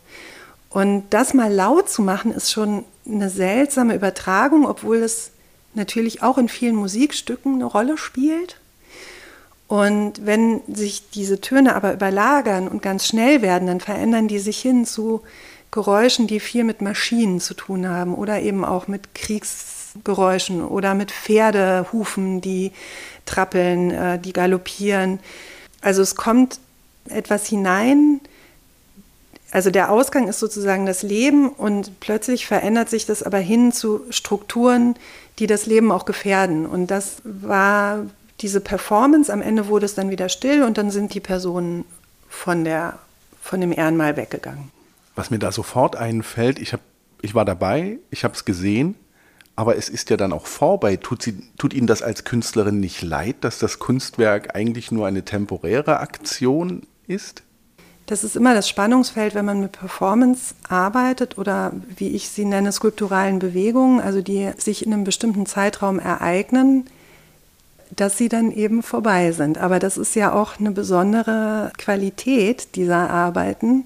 Und 0.69 1.05
das 1.09 1.33
mal 1.33 1.51
laut 1.51 1.89
zu 1.89 2.01
machen, 2.01 2.31
ist 2.31 2.51
schon 2.51 2.85
eine 3.07 3.29
seltsame 3.29 3.95
Übertragung, 3.95 4.67
obwohl 4.67 4.97
es 4.97 5.31
natürlich 5.73 6.21
auch 6.21 6.37
in 6.37 6.47
vielen 6.47 6.75
Musikstücken 6.75 7.55
eine 7.55 7.65
Rolle 7.65 7.97
spielt. 7.97 8.57
Und 9.67 10.25
wenn 10.25 10.61
sich 10.67 11.09
diese 11.11 11.41
Töne 11.41 11.75
aber 11.75 11.93
überlagern 11.93 12.67
und 12.67 12.81
ganz 12.81 13.05
schnell 13.05 13.41
werden, 13.41 13.67
dann 13.67 13.79
verändern 13.79 14.27
die 14.27 14.39
sich 14.39 14.59
hin 14.59 14.85
zu 14.85 15.21
Geräuschen, 15.71 16.25
die 16.25 16.39
viel 16.39 16.63
mit 16.63 16.81
Maschinen 16.81 17.39
zu 17.39 17.53
tun 17.53 17.87
haben 17.87 18.15
oder 18.15 18.41
eben 18.41 18.65
auch 18.65 18.87
mit 18.87 19.13
Kriegsgeräuschen 19.13 20.63
oder 20.63 20.95
mit 20.95 21.11
Pferdehufen, 21.11 22.41
die 22.41 22.71
trappeln, 23.27 23.91
äh, 23.91 24.19
die 24.19 24.33
galoppieren. 24.33 25.19
Also 25.81 26.01
es 26.01 26.15
kommt 26.15 26.59
etwas 27.07 27.45
hinein, 27.45 28.21
also 29.51 29.71
der 29.71 29.91
Ausgang 29.91 30.27
ist 30.27 30.39
sozusagen 30.39 30.85
das 30.85 31.01
Leben 31.01 31.49
und 31.49 31.99
plötzlich 31.99 32.45
verändert 32.45 32.89
sich 32.89 33.05
das 33.05 33.23
aber 33.23 33.39
hin 33.39 33.71
zu 33.71 34.01
Strukturen, 34.11 34.95
die 35.39 35.47
das 35.47 35.65
Leben 35.65 35.91
auch 35.91 36.05
gefährden. 36.05 36.65
Und 36.65 36.91
das 36.91 37.17
war 37.23 38.05
diese 38.41 38.61
Performance. 38.61 39.31
Am 39.33 39.41
Ende 39.41 39.67
wurde 39.67 39.85
es 39.85 39.95
dann 39.95 40.11
wieder 40.11 40.29
still 40.29 40.63
und 40.63 40.77
dann 40.77 40.91
sind 40.91 41.13
die 41.13 41.19
Personen 41.19 41.85
von, 42.27 42.63
der, 42.63 42.99
von 43.41 43.59
dem 43.59 43.71
Ehrenmal 43.71 44.17
weggegangen. 44.17 44.71
Was 45.15 45.31
mir 45.31 45.39
da 45.39 45.51
sofort 45.51 45.95
einfällt, 45.95 46.59
ich, 46.59 46.73
hab, 46.73 46.81
ich 47.21 47.33
war 47.33 47.43
dabei, 47.43 47.97
ich 48.11 48.23
habe 48.23 48.35
es 48.35 48.45
gesehen, 48.45 48.95
aber 49.55 49.75
es 49.75 49.89
ist 49.89 50.09
ja 50.11 50.15
dann 50.15 50.31
auch 50.31 50.45
vorbei. 50.45 50.95
Tut, 50.95 51.23
sie, 51.23 51.41
tut 51.57 51.73
Ihnen 51.73 51.87
das 51.87 52.01
als 52.01 52.23
Künstlerin 52.23 52.79
nicht 52.79 53.01
leid, 53.01 53.37
dass 53.41 53.59
das 53.59 53.79
Kunstwerk 53.79 54.55
eigentlich 54.55 54.91
nur 54.91 55.07
eine 55.07 55.25
temporäre 55.25 55.99
Aktion 55.99 56.83
ist? 57.07 57.43
Das 58.09 58.23
ist 58.23 58.35
immer 58.35 58.55
das 58.55 58.67
Spannungsfeld, 58.67 59.35
wenn 59.35 59.45
man 59.45 59.61
mit 59.61 59.73
Performance 59.73 60.55
arbeitet 60.67 61.37
oder 61.37 61.71
wie 61.95 62.07
ich 62.07 62.27
sie 62.29 62.43
nenne, 62.43 62.71
skulpturalen 62.71 63.37
Bewegungen, 63.37 64.01
also 64.01 64.23
die 64.23 64.49
sich 64.57 64.83
in 64.83 64.91
einem 64.91 65.03
bestimmten 65.03 65.45
Zeitraum 65.45 65.99
ereignen, 65.99 66.87
dass 67.95 68.17
sie 68.17 68.27
dann 68.27 68.51
eben 68.51 68.81
vorbei 68.81 69.31
sind. 69.31 69.59
Aber 69.59 69.77
das 69.77 69.95
ist 69.95 70.15
ja 70.15 70.33
auch 70.33 70.59
eine 70.59 70.71
besondere 70.71 71.71
Qualität 71.77 72.75
dieser 72.75 73.11
Arbeiten, 73.11 73.83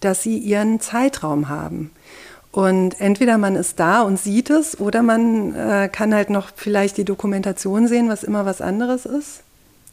dass 0.00 0.22
sie 0.22 0.38
ihren 0.38 0.80
Zeitraum 0.80 1.50
haben. 1.50 1.90
Und 2.50 2.98
entweder 3.02 3.36
man 3.36 3.54
ist 3.54 3.78
da 3.78 4.00
und 4.00 4.18
sieht 4.18 4.48
es 4.48 4.80
oder 4.80 5.02
man 5.02 5.54
äh, 5.54 5.90
kann 5.92 6.14
halt 6.14 6.30
noch 6.30 6.48
vielleicht 6.56 6.96
die 6.96 7.04
Dokumentation 7.04 7.86
sehen, 7.86 8.08
was 8.08 8.24
immer 8.24 8.46
was 8.46 8.62
anderes 8.62 9.04
ist. 9.04 9.42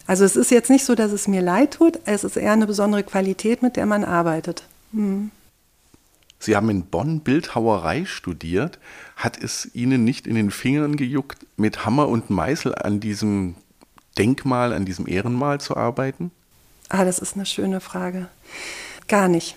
Also 0.08 0.24
es 0.24 0.36
ist 0.36 0.52
jetzt 0.52 0.70
nicht 0.70 0.86
so, 0.86 0.96
dass 0.96 1.12
es 1.12 1.28
mir 1.28 1.42
leid 1.42 1.76
tut, 1.76 2.00
es 2.06 2.24
ist 2.24 2.38
eher 2.38 2.54
eine 2.54 2.68
besondere 2.68 3.04
Qualität, 3.04 3.62
mit 3.62 3.76
der 3.76 3.86
man 3.86 4.04
arbeitet. 4.04 4.64
Hm. 4.92 5.32
Sie 6.40 6.56
haben 6.56 6.70
in 6.70 6.86
Bonn 6.86 7.22
Bildhauerei 7.22 8.06
studiert. 8.06 8.78
Hat 9.16 9.42
es 9.42 9.74
Ihnen 9.74 10.04
nicht 10.04 10.28
in 10.28 10.36
den 10.36 10.52
Fingern 10.52 10.96
gejuckt, 10.96 11.46
mit 11.58 11.86
Hammer 11.86 12.08
und 12.08 12.30
Meißel 12.30 12.76
an 12.76 13.00
diesem 13.00 13.56
Denkmal, 14.18 14.74
an 14.74 14.86
diesem 14.86 15.08
Ehrenmal 15.08 15.60
zu 15.60 15.76
arbeiten? 15.76 16.32
Ah, 16.90 17.04
das 17.04 17.20
ist 17.20 17.36
eine 17.36 17.48
schöne 17.48 17.80
Frage. 17.80 18.28
Gar 19.08 19.28
nicht. 19.28 19.56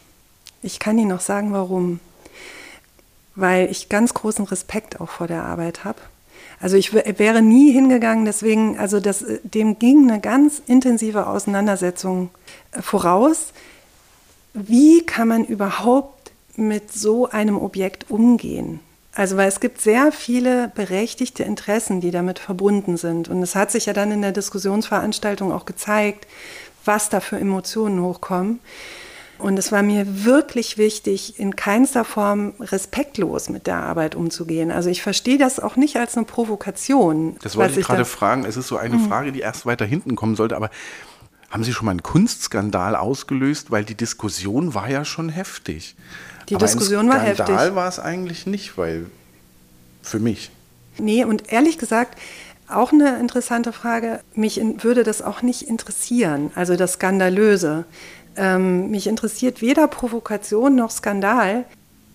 Ich 0.62 0.78
kann 0.78 0.98
Ihnen 0.98 1.12
auch 1.12 1.20
sagen, 1.20 1.52
warum. 1.52 2.00
Weil 3.34 3.70
ich 3.70 3.88
ganz 3.88 4.14
großen 4.14 4.46
Respekt 4.46 5.00
auch 5.00 5.10
vor 5.10 5.26
der 5.26 5.44
Arbeit 5.44 5.84
habe. 5.84 6.00
Also 6.60 6.76
ich 6.76 6.92
wäre 6.92 7.40
nie 7.40 7.72
hingegangen, 7.72 8.24
deswegen, 8.24 8.78
also 8.78 8.98
das, 8.98 9.24
dem 9.44 9.78
ging 9.78 10.10
eine 10.10 10.20
ganz 10.20 10.60
intensive 10.66 11.26
Auseinandersetzung 11.26 12.30
äh, 12.72 12.82
voraus. 12.82 13.52
Wie 14.54 15.06
kann 15.06 15.28
man 15.28 15.44
überhaupt 15.44 16.32
mit 16.56 16.92
so 16.92 17.28
einem 17.28 17.56
Objekt 17.56 18.10
umgehen? 18.10 18.80
Also 19.14 19.36
weil 19.36 19.48
es 19.48 19.60
gibt 19.60 19.80
sehr 19.80 20.12
viele 20.12 20.68
berechtigte 20.74 21.42
Interessen, 21.42 22.00
die 22.00 22.10
damit 22.10 22.38
verbunden 22.38 22.96
sind. 22.96 23.28
Und 23.28 23.42
es 23.42 23.54
hat 23.54 23.70
sich 23.70 23.86
ja 23.86 23.92
dann 23.92 24.10
in 24.10 24.22
der 24.22 24.32
Diskussionsveranstaltung 24.32 25.52
auch 25.52 25.64
gezeigt, 25.64 26.26
was 26.84 27.08
da 27.08 27.20
für 27.20 27.38
Emotionen 27.38 28.02
hochkommen. 28.02 28.60
Und 29.38 29.59
es 29.59 29.71
war 29.71 29.83
mir 29.83 30.25
wirklich 30.25 30.78
wichtig, 30.78 31.38
in 31.38 31.54
keinster 31.54 32.04
Form 32.04 32.54
respektlos 32.61 33.49
mit 33.49 33.66
der 33.66 33.76
Arbeit 33.76 34.14
umzugehen. 34.14 34.73
Also 34.73 34.90
ich 34.90 35.02
verstehe 35.02 35.38
das 35.38 35.61
auch 35.61 35.76
nicht 35.76 35.97
als 35.97 36.16
eine 36.16 36.26
Provokation. 36.26 37.37
Das 37.42 37.57
wollte 37.57 37.78
ich 37.78 37.87
gerade 37.87 38.04
fragen. 38.04 38.45
Es 38.45 38.57
ist 38.57 38.66
so 38.66 38.76
eine 38.76 38.97
mhm. 38.97 39.09
Frage, 39.09 39.33
die 39.33 39.40
erst 39.40 39.64
weiter 39.64 39.85
hinten 39.85 40.16
kommen 40.16 40.35
sollte, 40.35 40.57
aber 40.57 40.71
haben 41.50 41.64
Sie 41.64 41.73
schon 41.73 41.87
mal 41.87 41.92
einen 41.92 42.02
Kunstskandal 42.02 42.95
ausgelöst? 42.95 43.71
Weil 43.71 43.85
die 43.85 43.95
Diskussion 43.95 44.75
war 44.75 44.90
ja 44.90 45.04
schon 45.04 45.28
heftig. 45.28 45.97
Die 46.49 46.57
aber 46.57 46.66
Diskussion 46.66 47.09
war 47.09 47.21
heftig. 47.21 47.47
Skandal 47.47 47.75
war 47.75 47.88
es 47.88 47.99
eigentlich 47.99 48.47
nicht, 48.47 48.76
weil 48.76 49.07
für 50.02 50.18
mich. 50.18 50.50
Nee, 50.99 51.25
und 51.25 51.52
ehrlich 51.52 51.78
gesagt, 51.78 52.18
auch 52.68 52.92
eine 52.92 53.18
interessante 53.18 53.73
Frage. 53.73 54.21
Mich 54.35 54.59
in, 54.59 54.83
würde 54.83 55.04
das 55.04 55.23
auch 55.23 55.42
nicht 55.42 55.62
interessieren, 55.62 56.50
also 56.54 56.76
das 56.76 56.95
Skandalöse. 56.95 57.85
Ähm, 58.38 58.90
mich 58.90 59.07
interessiert 59.07 59.61
weder 59.61 59.88
Provokation 59.88 60.76
noch 60.76 60.90
Skandal. 60.90 61.64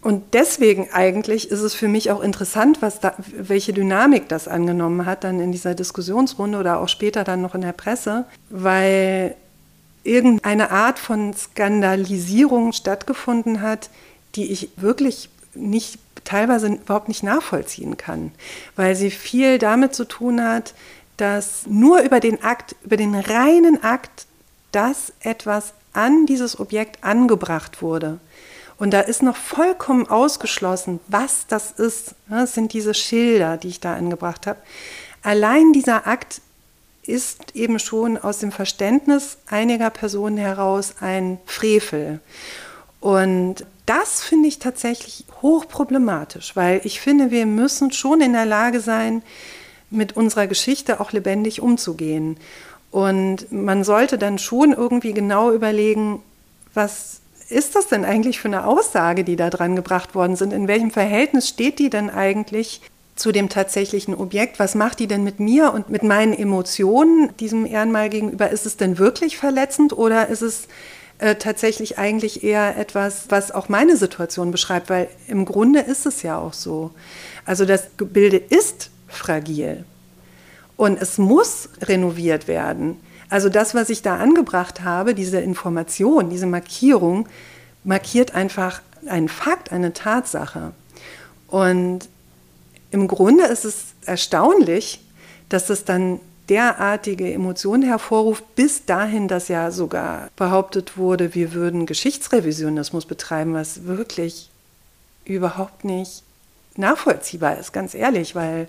Und 0.02 0.34
deswegen 0.34 0.90
eigentlich 0.92 1.50
ist 1.52 1.62
es 1.62 1.74
für 1.74 1.88
mich 1.88 2.12
auch 2.12 2.22
interessant, 2.22 2.82
was 2.82 3.00
da, 3.00 3.14
welche 3.38 3.72
Dynamik 3.72 4.28
das 4.28 4.48
angenommen 4.48 5.06
hat, 5.06 5.24
dann 5.24 5.40
in 5.40 5.52
dieser 5.52 5.76
Diskussionsrunde 5.76 6.58
oder 6.58 6.80
auch 6.80 6.90
später 6.90 7.24
dann 7.24 7.42
noch 7.42 7.56
in 7.56 7.62
der 7.62 7.72
Presse, 7.72 8.26
weil 8.50 9.36
irgendeine 10.04 10.72
Art 10.72 11.00
von 11.00 11.34
Skandalisierung 11.34 12.74
stattgefunden 12.74 13.62
hat, 13.62 13.90
die 14.36 14.52
ich 14.52 14.70
wirklich 14.76 15.30
nicht 15.56 16.00
teilweise 16.24 16.68
überhaupt 16.68 17.08
nicht 17.08 17.24
nachvollziehen 17.24 17.96
kann, 17.98 18.32
weil 18.76 18.96
sie 18.96 19.12
viel 19.12 19.58
damit 19.58 19.94
zu 19.94 20.06
tun 20.06 20.44
hat, 20.44 20.74
dass 21.18 21.66
nur 21.68 22.02
über 22.02 22.20
den 22.20 22.44
Akt, 22.44 22.76
über 22.84 22.98
den 22.98 23.16
reinen 23.16 23.84
Akt, 23.84 24.26
dass 24.74 25.14
etwas 25.22 25.74
an 25.94 26.26
dieses 26.26 26.60
Objekt 26.60 27.04
angebracht 27.04 27.82
wurde. 27.82 28.20
Und 28.78 28.92
da 28.92 29.00
ist 29.00 29.24
noch 29.24 29.38
vollkommen 29.38 30.08
ausgeschlossen, 30.08 31.00
was 31.08 31.48
das 31.48 31.72
ist. 31.72 32.16
Das 32.28 32.54
sind 32.54 32.74
diese 32.74 32.94
Schilder, 32.94 33.58
die 33.58 33.70
ich 33.70 33.80
da 33.80 33.96
angebracht 33.96 34.48
habe. 34.48 34.60
Allein 35.22 35.72
dieser 35.74 36.08
Akt 36.08 36.42
ist 37.04 37.56
eben 37.56 37.80
schon 37.80 38.18
aus 38.18 38.40
dem 38.40 38.52
Verständnis 38.52 39.38
einiger 39.48 39.90
Personen 39.90 40.38
heraus 40.38 40.96
ein 41.00 41.38
Frevel. 41.46 42.20
Und 43.00 43.66
das 43.86 44.24
finde 44.24 44.48
ich 44.48 44.60
tatsächlich 44.60 45.26
hochproblematisch, 45.42 46.56
weil 46.56 46.82
ich 46.86 47.02
finde, 47.02 47.32
wir 47.32 47.46
müssen 47.46 47.92
schon 47.92 48.22
in 48.22 48.34
der 48.34 48.46
Lage 48.46 48.80
sein, 48.80 49.22
mit 49.90 50.16
unserer 50.18 50.48
Geschichte 50.48 51.00
auch 51.00 51.12
lebendig 51.12 51.62
umzugehen. 51.62 52.38
Und 52.94 53.52
man 53.52 53.84
sollte 53.84 54.20
dann 54.20 54.38
schon 54.38 54.72
irgendwie 54.72 55.14
genau 55.14 55.52
überlegen, 55.52 56.22
was 56.76 57.22
ist 57.50 57.76
das 57.76 57.88
denn 57.88 58.06
eigentlich 58.06 58.40
für 58.40 58.50
eine 58.50 58.68
Aussage, 58.68 59.24
die 59.24 59.36
da 59.36 59.50
dran 59.50 59.76
gebracht 59.76 60.14
worden 60.14 60.36
sind? 60.36 60.54
In 60.54 60.68
welchem 60.68 60.92
Verhältnis 60.92 61.50
steht 61.50 61.80
die 61.80 61.90
denn 61.90 62.12
eigentlich 62.12 62.82
zu 63.16 63.32
dem 63.32 63.50
tatsächlichen 63.50 64.14
Objekt? 64.14 64.60
Was 64.60 64.76
macht 64.76 65.00
die 65.00 65.08
denn 65.08 65.24
mit 65.24 65.40
mir 65.40 65.74
und 65.74 65.90
mit 65.90 66.04
meinen 66.04 66.34
Emotionen 66.34 67.36
diesem 67.38 67.66
Ehrenmal 67.66 68.10
gegenüber? 68.10 68.52
Ist 68.52 68.68
es 68.68 68.78
denn 68.78 69.00
wirklich 69.00 69.38
verletzend 69.38 69.94
oder 69.94 70.28
ist 70.28 70.44
es 70.44 70.68
äh, 71.18 71.34
tatsächlich 71.34 71.98
eigentlich 71.98 72.44
eher 72.44 72.78
etwas, 72.78 73.26
was 73.30 73.50
auch 73.50 73.70
meine 73.70 73.98
Situation 73.98 74.52
beschreibt? 74.52 74.92
Weil 74.92 75.08
im 75.28 75.46
Grunde 75.46 75.80
ist 75.80 76.06
es 76.06 76.22
ja 76.22 76.38
auch 76.38 76.54
so. 76.54 76.92
Also 77.44 77.66
das 77.66 77.88
Gebilde 77.98 78.38
ist 78.38 78.92
fragil. 79.08 79.84
Und 80.78 81.02
es 81.02 81.18
muss 81.18 81.70
renoviert 81.82 82.48
werden. 82.48 83.00
Also 83.30 83.50
das, 83.50 83.74
was 83.74 83.90
ich 83.90 84.02
da 84.02 84.18
angebracht 84.18 84.82
habe, 84.82 85.16
diese 85.16 85.40
Information, 85.40 86.30
diese 86.30 86.46
Markierung, 86.46 87.28
markiert 87.84 88.36
einfach 88.36 88.82
einen 89.08 89.30
Fakt, 89.30 89.72
eine 89.72 89.94
Tatsache. 89.94 90.72
Und 91.48 92.08
im 92.92 93.08
Grunde 93.08 93.46
ist 93.46 93.66
es 93.66 93.86
erstaunlich, 94.06 95.02
dass 95.50 95.68
das 95.68 95.84
dann 95.84 96.20
derartige 96.50 97.32
Emotionen 97.32 97.84
hervorruft, 97.84 98.56
bis 98.56 98.86
dahin, 98.86 99.28
dass 99.28 99.48
ja 99.48 99.72
sogar 99.72 100.30
behauptet 100.36 100.98
wurde, 100.98 101.34
wir 101.34 101.54
würden 101.54 101.86
Geschichtsrevisionismus 101.86 103.06
betreiben, 103.06 103.54
was 103.54 103.86
wirklich 103.86 104.50
überhaupt 105.26 105.86
nicht 105.86 106.24
nachvollziehbar 106.76 107.58
ist, 107.58 107.72
ganz 107.72 107.94
ehrlich, 107.94 108.36
weil 108.36 108.68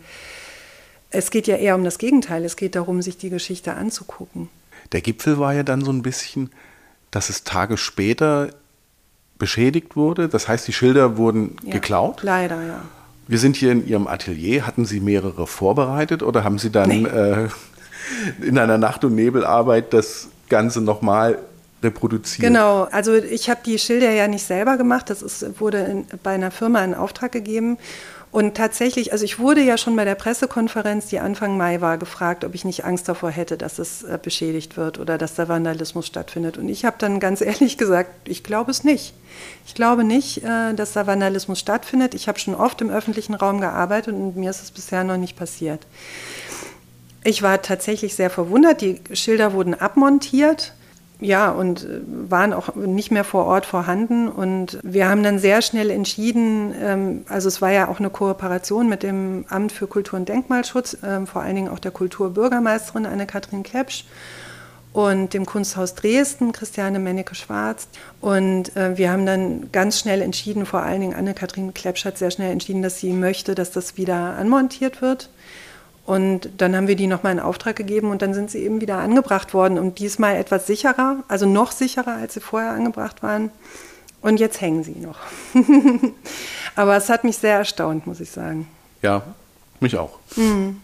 es 1.14 1.30
geht 1.30 1.46
ja 1.46 1.56
eher 1.56 1.74
um 1.74 1.84
das 1.84 1.98
Gegenteil. 1.98 2.44
Es 2.44 2.56
geht 2.56 2.74
darum, 2.74 3.02
sich 3.02 3.16
die 3.16 3.30
Geschichte 3.30 3.74
anzugucken. 3.74 4.48
Der 4.92 5.00
Gipfel 5.00 5.38
war 5.38 5.54
ja 5.54 5.62
dann 5.62 5.84
so 5.84 5.92
ein 5.92 6.02
bisschen, 6.02 6.50
dass 7.10 7.30
es 7.30 7.44
Tage 7.44 7.76
später 7.76 8.50
beschädigt 9.38 9.96
wurde. 9.96 10.28
Das 10.28 10.48
heißt, 10.48 10.66
die 10.68 10.72
Schilder 10.72 11.16
wurden 11.16 11.56
ja, 11.62 11.72
geklaut. 11.72 12.22
Leider, 12.22 12.62
ja. 12.62 12.82
Wir 13.26 13.38
sind 13.38 13.56
hier 13.56 13.72
in 13.72 13.86
Ihrem 13.86 14.06
Atelier. 14.06 14.66
Hatten 14.66 14.84
Sie 14.84 15.00
mehrere 15.00 15.46
vorbereitet 15.46 16.22
oder 16.22 16.44
haben 16.44 16.58
Sie 16.58 16.70
dann 16.70 16.88
nee. 16.88 17.04
äh, 17.04 17.48
in 18.42 18.58
einer 18.58 18.78
Nacht- 18.78 19.04
und 19.04 19.14
Nebelarbeit 19.14 19.92
das 19.92 20.28
Ganze 20.48 20.80
nochmal 20.80 21.38
reproduziert? 21.82 22.46
Genau, 22.46 22.84
also 22.90 23.14
ich 23.14 23.48
habe 23.48 23.60
die 23.64 23.78
Schilder 23.78 24.10
ja 24.10 24.28
nicht 24.28 24.44
selber 24.44 24.76
gemacht. 24.76 25.08
Das 25.10 25.22
ist, 25.22 25.60
wurde 25.60 25.78
in, 25.78 26.06
bei 26.22 26.32
einer 26.32 26.50
Firma 26.50 26.84
in 26.84 26.94
Auftrag 26.94 27.32
gegeben. 27.32 27.78
Und 28.34 28.56
tatsächlich, 28.56 29.12
also 29.12 29.24
ich 29.24 29.38
wurde 29.38 29.60
ja 29.60 29.78
schon 29.78 29.94
bei 29.94 30.04
der 30.04 30.16
Pressekonferenz, 30.16 31.06
die 31.06 31.20
Anfang 31.20 31.56
Mai 31.56 31.80
war, 31.80 31.98
gefragt, 31.98 32.44
ob 32.44 32.52
ich 32.56 32.64
nicht 32.64 32.84
Angst 32.84 33.08
davor 33.08 33.30
hätte, 33.30 33.56
dass 33.56 33.78
es 33.78 34.02
äh, 34.02 34.18
beschädigt 34.20 34.76
wird 34.76 34.98
oder 34.98 35.18
dass 35.18 35.36
da 35.36 35.46
Vandalismus 35.46 36.08
stattfindet. 36.08 36.58
Und 36.58 36.68
ich 36.68 36.84
habe 36.84 36.96
dann 36.98 37.20
ganz 37.20 37.40
ehrlich 37.42 37.78
gesagt, 37.78 38.10
ich 38.28 38.42
glaube 38.42 38.72
es 38.72 38.82
nicht. 38.82 39.14
Ich 39.68 39.76
glaube 39.76 40.02
nicht, 40.02 40.42
äh, 40.42 40.74
dass 40.74 40.94
da 40.94 41.06
Vandalismus 41.06 41.60
stattfindet. 41.60 42.12
Ich 42.14 42.26
habe 42.26 42.40
schon 42.40 42.56
oft 42.56 42.80
im 42.80 42.90
öffentlichen 42.90 43.34
Raum 43.34 43.60
gearbeitet 43.60 44.12
und 44.12 44.34
mir 44.34 44.50
ist 44.50 44.64
es 44.64 44.72
bisher 44.72 45.04
noch 45.04 45.16
nicht 45.16 45.36
passiert. 45.36 45.86
Ich 47.22 47.40
war 47.40 47.62
tatsächlich 47.62 48.16
sehr 48.16 48.30
verwundert. 48.30 48.80
Die 48.80 49.00
Schilder 49.12 49.52
wurden 49.52 49.74
abmontiert 49.74 50.74
ja, 51.20 51.50
und 51.50 51.84
äh, 51.84 52.00
waren 52.28 52.52
auch 52.52 52.74
nicht 52.74 53.10
mehr 53.10 53.24
vor 53.24 53.46
Ort 53.46 53.66
vorhanden. 53.66 54.28
Und 54.28 54.78
wir 54.82 55.08
haben 55.08 55.22
dann 55.22 55.38
sehr 55.38 55.62
schnell 55.62 55.90
entschieden, 55.90 56.74
ähm, 56.80 57.24
also 57.28 57.48
es 57.48 57.62
war 57.62 57.70
ja 57.70 57.88
auch 57.88 57.98
eine 57.98 58.10
Kooperation 58.10 58.88
mit 58.88 59.02
dem 59.02 59.44
Amt 59.48 59.72
für 59.72 59.86
Kultur 59.86 60.18
und 60.18 60.28
Denkmalschutz, 60.28 60.98
ähm, 61.04 61.26
vor 61.26 61.42
allen 61.42 61.56
Dingen 61.56 61.68
auch 61.68 61.78
der 61.78 61.92
Kulturbürgermeisterin 61.92 63.06
Anne-Kathrin 63.06 63.62
Klepsch 63.62 64.04
und 64.92 65.34
dem 65.34 65.44
Kunsthaus 65.44 65.96
Dresden, 65.96 66.52
Christiane 66.52 67.00
Mennecke-Schwarz. 67.00 67.88
Und 68.20 68.76
äh, 68.76 68.96
wir 68.96 69.10
haben 69.10 69.26
dann 69.26 69.72
ganz 69.72 69.98
schnell 69.98 70.22
entschieden, 70.22 70.66
vor 70.66 70.82
allen 70.82 71.00
Dingen 71.00 71.14
Anne-Kathrin 71.14 71.74
Klepsch 71.74 72.04
hat 72.04 72.16
sehr 72.16 72.30
schnell 72.30 72.52
entschieden, 72.52 72.82
dass 72.82 73.00
sie 73.00 73.12
möchte, 73.12 73.56
dass 73.56 73.72
das 73.72 73.96
wieder 73.96 74.36
anmontiert 74.36 75.02
wird. 75.02 75.30
Und 76.06 76.50
dann 76.58 76.76
haben 76.76 76.86
wir 76.86 76.96
die 76.96 77.06
nochmal 77.06 77.32
in 77.32 77.40
Auftrag 77.40 77.76
gegeben 77.76 78.10
und 78.10 78.20
dann 78.20 78.34
sind 78.34 78.50
sie 78.50 78.58
eben 78.58 78.80
wieder 78.80 78.98
angebracht 78.98 79.54
worden 79.54 79.78
und 79.78 79.98
diesmal 79.98 80.36
etwas 80.36 80.66
sicherer, 80.66 81.24
also 81.28 81.46
noch 81.46 81.72
sicherer, 81.72 82.16
als 82.16 82.34
sie 82.34 82.40
vorher 82.40 82.72
angebracht 82.72 83.22
waren. 83.22 83.50
Und 84.20 84.38
jetzt 84.40 84.60
hängen 84.60 84.84
sie 84.84 84.96
noch. 84.96 85.18
Aber 86.76 86.96
es 86.96 87.08
hat 87.08 87.24
mich 87.24 87.38
sehr 87.38 87.56
erstaunt, 87.56 88.06
muss 88.06 88.20
ich 88.20 88.30
sagen. 88.30 88.68
Ja, 89.02 89.22
mich 89.80 89.96
auch. 89.96 90.18
Mhm. 90.36 90.80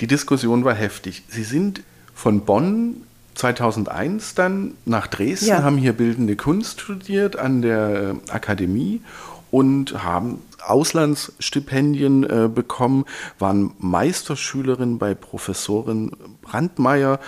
Die 0.00 0.06
Diskussion 0.06 0.64
war 0.64 0.74
heftig. 0.74 1.24
Sie 1.28 1.44
sind 1.44 1.82
von 2.14 2.44
Bonn 2.44 3.02
2001 3.34 4.34
dann 4.34 4.74
nach 4.84 5.06
Dresden, 5.06 5.48
ja. 5.48 5.62
haben 5.62 5.76
hier 5.76 5.92
bildende 5.92 6.36
Kunst 6.36 6.80
studiert 6.80 7.36
an 7.36 7.62
der 7.62 8.16
Akademie 8.30 9.02
und 9.50 10.02
haben 10.02 10.42
Auslandsstipendien 10.66 12.24
äh, 12.24 12.48
bekommen, 12.48 13.04
waren 13.38 13.72
Meisterschülerin 13.78 14.98
bei 14.98 15.14
Professorin 15.14 16.12
Brandmeier. 16.42 17.20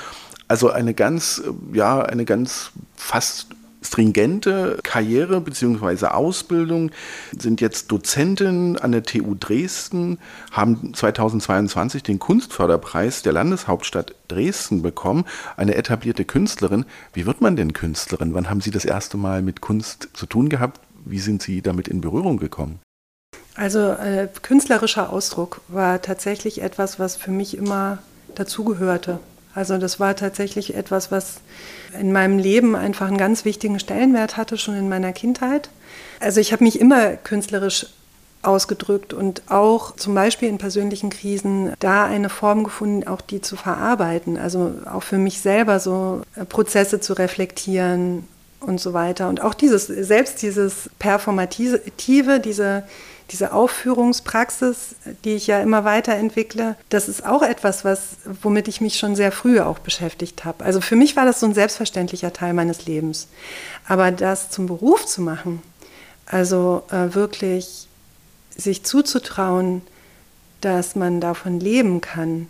Also 0.49 0.71
eine 0.71 0.95
ganz, 0.95 1.43
äh, 1.45 1.77
ja, 1.77 2.03
eine 2.03 2.25
ganz 2.25 2.73
fast 2.95 3.49
stringente 3.87 4.79
Karriere 4.83 5.41
bzw. 5.41 6.07
Ausbildung, 6.07 6.91
sind 7.37 7.61
jetzt 7.61 7.93
Dozentin 7.93 8.77
an 8.79 8.93
der 8.93 9.05
TU 9.05 9.35
Dresden, 9.39 10.19
haben 10.51 10.93
2022 10.93 12.03
den 12.03 12.19
Kunstförderpreis 12.19 13.23
der 13.23 13.33
Landeshauptstadt 13.33 14.15
Dresden 14.29 14.83
bekommen, 14.83 15.25
eine 15.57 15.75
etablierte 15.77 16.25
Künstlerin. 16.25 16.85
Wie 17.13 17.27
wird 17.27 17.41
man 17.41 17.57
denn 17.57 17.73
Künstlerin? 17.73 18.35
Wann 18.35 18.51
haben 18.51 18.61
Sie 18.61 18.71
das 18.71 18.85
erste 18.85 19.17
Mal 19.17 19.43
mit 19.43 19.61
Kunst 19.61 20.09
zu 20.15 20.27
tun 20.27 20.49
gehabt? 20.49 20.81
Wie 21.05 21.21
sind 21.21 21.43
Sie 21.43 21.63
damit 21.63 21.87
in 21.89 22.01
Berührung 22.01 22.39
gekommen? 22.39 22.81
Also 23.57 23.93
äh, 23.93 24.29
künstlerischer 24.43 25.11
Ausdruck 25.11 25.63
war 25.69 26.03
tatsächlich 26.03 26.63
etwas, 26.63 26.99
was 26.99 27.17
für 27.17 27.31
mich 27.31 27.57
immer 27.57 27.99
dazugehörte. 28.35 29.19
Also 29.55 29.79
das 29.79 29.99
war 29.99 30.15
tatsächlich 30.15 30.75
etwas, 30.75 31.11
was 31.11 31.37
in 31.99 32.13
meinem 32.13 32.39
Leben 32.39 32.77
einfach 32.77 33.09
einen 33.09 33.17
ganz 33.17 33.47
wichtigen 33.47 33.81
Stellenwert 33.81 34.37
hatte, 34.37 34.59
schon 34.59 34.77
in 34.77 34.91
meiner 34.91 35.15
Kindheit. 35.15 35.71
Also 36.21 36.41
ich 36.41 36.53
habe 36.53 36.65
mich 36.65 36.79
immer 36.79 37.17
künstlerisch 37.17 37.87
ausgedrückt 38.43 39.15
und 39.15 39.43
auch 39.49 39.97
zum 39.97 40.15
Beispiel 40.15 40.49
in 40.49 40.59
persönlichen 40.59 41.09
Krisen 41.09 41.73
da 41.81 42.05
eine 42.05 42.29
Form 42.29 42.65
gefunden, 42.65 43.09
auch 43.09 43.23
die 43.23 43.41
zu 43.41 43.57
verarbeiten. 43.57 44.37
Also 44.37 44.75
auch 44.93 45.03
für 45.03 45.19
mich 45.19 45.41
selber 45.41 45.81
so 45.81 46.23
äh, 46.37 46.45
Prozesse 46.45 47.01
zu 47.01 47.15
reflektieren 47.15 48.29
und 48.61 48.81
so 48.81 48.93
weiter. 48.93 49.29
Und 49.29 49.41
auch 49.41 49.55
dieses, 49.55 49.87
selbst 49.87 50.43
dieses 50.43 50.91
Performative, 50.99 51.81
diese, 52.41 52.85
diese 53.31 53.53
Aufführungspraxis, 53.53 54.95
die 55.25 55.35
ich 55.35 55.47
ja 55.47 55.61
immer 55.61 55.85
weiterentwickle, 55.85 56.77
das 56.89 57.09
ist 57.09 57.27
auch 57.27 57.43
etwas, 57.43 57.85
was, 57.85 58.17
womit 58.43 58.69
ich 58.69 58.81
mich 58.81 58.99
schon 58.99 59.17
sehr 59.17 59.33
früh 59.33 59.61
auch 59.61 59.79
beschäftigt 59.79 60.45
habe. 60.45 60.65
Also 60.65 60.81
für 60.81 60.97
mich 60.97 61.17
war 61.17 61.25
das 61.25 61.41
so 61.41 61.47
ein 61.47 61.55
selbstverständlicher 61.55 62.33
Teil 62.33 62.53
meines 62.55 62.87
Lebens. 62.87 63.29
Aber 63.89 64.13
das 64.13 64.51
zum 64.51 64.67
Beruf 64.67 65.07
zu 65.07 65.23
machen, 65.23 65.63
also 66.27 66.83
äh, 66.91 67.15
wirklich 67.15 67.89
sich 68.57 68.85
zuzutrauen, 68.85 69.83
dass 70.61 70.95
man 70.95 71.21
davon 71.21 71.61
leben 71.61 72.01
kann, 72.01 72.49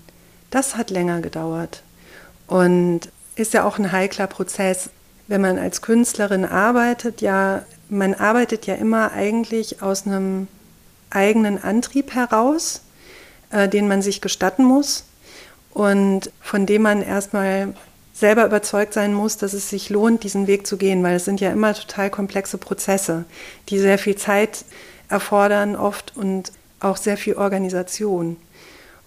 das 0.51 0.77
hat 0.77 0.91
länger 0.91 1.21
gedauert. 1.21 1.83
Und 2.47 3.01
ist 3.35 3.55
ja 3.55 3.65
auch 3.65 3.79
ein 3.79 3.93
heikler 3.93 4.27
Prozess 4.27 4.91
wenn 5.29 5.41
man 5.41 5.59
als 5.59 5.83
Künstlerin 5.83 6.45
arbeitet, 6.45 7.21
ja, 7.21 7.63
man 7.89 8.15
arbeitet 8.15 8.67
ja 8.67 8.75
immer 8.75 9.13
eigentlich 9.13 9.83
aus 9.83 10.07
einem 10.07 10.49
eigenen 11.17 11.63
Antrieb 11.63 12.15
heraus, 12.15 12.83
äh, 13.51 13.69
den 13.69 13.89
man 13.89 14.03
sich 14.03 14.21
gestatten 14.21 14.65
muss 14.65 15.05
und 15.73 16.31
von 16.41 16.67
dem 16.67 16.83
man 16.83 17.03
erstmal 17.03 17.75
selber 18.15 18.47
überzeugt 18.47 18.95
sein 18.95 19.13
muss, 19.13 19.37
dass 19.37 19.53
es 19.53 19.69
sich 19.69 19.91
lohnt, 19.91 20.23
diesen 20.25 20.47
Weg 20.47 20.67
zu 20.67 20.77
gehen, 20.77 21.03
weil 21.03 21.17
es 21.17 21.25
sind 21.25 21.41
ja 21.41 21.51
immer 21.51 21.75
total 21.75 22.11
komplexe 22.11 22.57
Prozesse, 22.57 23.25
die 23.69 23.79
sehr 23.79 23.99
viel 23.99 24.17
Zeit 24.17 24.65
erfordern 25.09 25.77
oft 25.77 26.17
und 26.17 26.53
auch 26.81 26.97
sehr 26.97 27.17
viel 27.17 27.35
Organisation. 27.35 28.37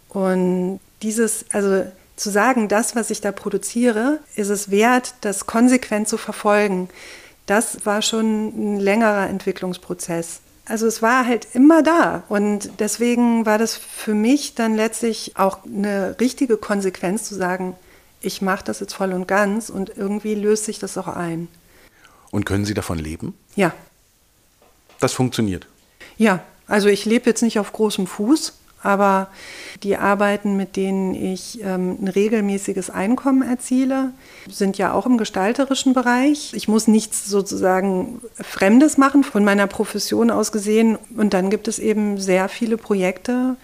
Und 0.09 0.79
dieses, 1.01 1.45
also 1.51 1.85
zu 2.15 2.29
sagen, 2.29 2.67
das, 2.67 2.95
was 2.95 3.09
ich 3.09 3.21
da 3.21 3.31
produziere, 3.31 4.19
ist 4.35 4.49
es 4.49 4.69
wert, 4.69 5.15
das 5.21 5.45
konsequent 5.45 6.07
zu 6.07 6.17
verfolgen. 6.17 6.89
Das 7.45 7.85
war 7.85 8.01
schon 8.01 8.75
ein 8.75 8.79
längerer 8.79 9.27
Entwicklungsprozess. 9.27 10.41
Also 10.69 10.85
es 10.85 11.01
war 11.01 11.25
halt 11.25 11.47
immer 11.53 11.81
da 11.81 12.21
und 12.29 12.79
deswegen 12.79 13.47
war 13.47 13.57
das 13.57 13.75
für 13.75 14.13
mich 14.13 14.53
dann 14.53 14.75
letztlich 14.75 15.31
auch 15.35 15.65
eine 15.65 16.15
richtige 16.19 16.57
Konsequenz 16.57 17.23
zu 17.23 17.33
sagen, 17.33 17.75
ich 18.21 18.43
mache 18.43 18.65
das 18.65 18.79
jetzt 18.79 18.93
voll 18.93 19.13
und 19.13 19.27
ganz 19.27 19.71
und 19.71 19.97
irgendwie 19.97 20.35
löst 20.35 20.65
sich 20.65 20.77
das 20.77 20.95
auch 20.99 21.07
ein. 21.07 21.47
Und 22.29 22.45
können 22.45 22.65
Sie 22.65 22.75
davon 22.75 22.99
leben? 22.99 23.33
Ja. 23.55 23.73
Das 24.99 25.11
funktioniert? 25.13 25.65
Ja, 26.17 26.43
also 26.67 26.87
ich 26.87 27.03
lebe 27.03 27.27
jetzt 27.27 27.41
nicht 27.41 27.57
auf 27.57 27.73
großem 27.73 28.05
Fuß, 28.05 28.53
aber 28.81 29.27
die 29.83 29.97
Arbeiten, 29.97 30.57
mit 30.57 30.75
denen 30.75 31.13
ich 31.13 31.61
ähm, 31.63 31.97
ein 32.01 32.07
regelmäßiges 32.07 32.89
Einkommen 32.89 33.41
erziele, 33.41 34.11
sind 34.49 34.77
ja 34.77 34.93
auch 34.93 35.05
im 35.05 35.17
gestalterischen 35.17 35.93
Bereich. 35.93 36.53
Ich 36.53 36.67
muss 36.67 36.87
nichts 36.87 37.25
sozusagen 37.25 38.21
Fremdes 38.35 38.97
machen, 38.97 39.23
von 39.23 39.43
meiner 39.43 39.67
Profession 39.67 40.31
aus 40.31 40.51
gesehen. 40.51 40.97
Und 41.15 41.33
dann 41.33 41.49
gibt 41.49 41.67
es 41.67 41.79
eben 41.79 42.17
sehr 42.17 42.49
viele 42.49 42.77
Projekte, 42.77 43.57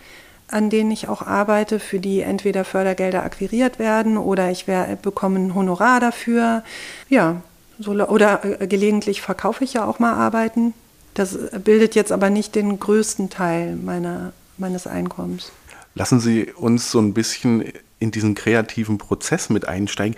an 0.48 0.70
denen 0.70 0.92
ich 0.92 1.08
auch 1.08 1.22
arbeite, 1.22 1.80
für 1.80 2.00
die 2.00 2.22
entweder 2.22 2.66
Fördergelder 2.66 3.24
akquiriert 3.24 3.80
werden 3.80 4.18
oder 4.18 4.52
ich 4.52 4.68
wär, 4.68 4.98
bekomme 5.02 5.40
ein 5.40 5.56
Honorar 5.56 6.00
dafür. 6.00 6.64
Ja, 7.10 7.42
so, 7.80 7.92
oder 7.92 8.62
äh, 8.62 8.68
gelegentlich 8.68 9.22
verkaufe 9.22 9.64
ich 9.64 9.74
ja 9.74 9.86
auch 9.86 10.00
mal 10.00 10.14
Arbeiten. 10.14 10.74
Das 11.14 11.38
bildet 11.64 11.96
jetzt 11.96 12.12
aber 12.12 12.30
nicht 12.30 12.56
den 12.56 12.80
größten 12.80 13.30
Teil 13.30 13.76
meiner 13.76 14.34
meines 14.58 14.88
Einkommens. 14.88 15.52
Lassen 15.96 16.20
Sie 16.20 16.52
uns 16.52 16.92
so 16.92 17.00
ein 17.00 17.14
bisschen 17.14 17.64
in 18.00 18.12
diesen 18.12 18.36
kreativen 18.36 18.98
Prozess 18.98 19.50
mit 19.50 19.68
einsteigen. 19.68 20.16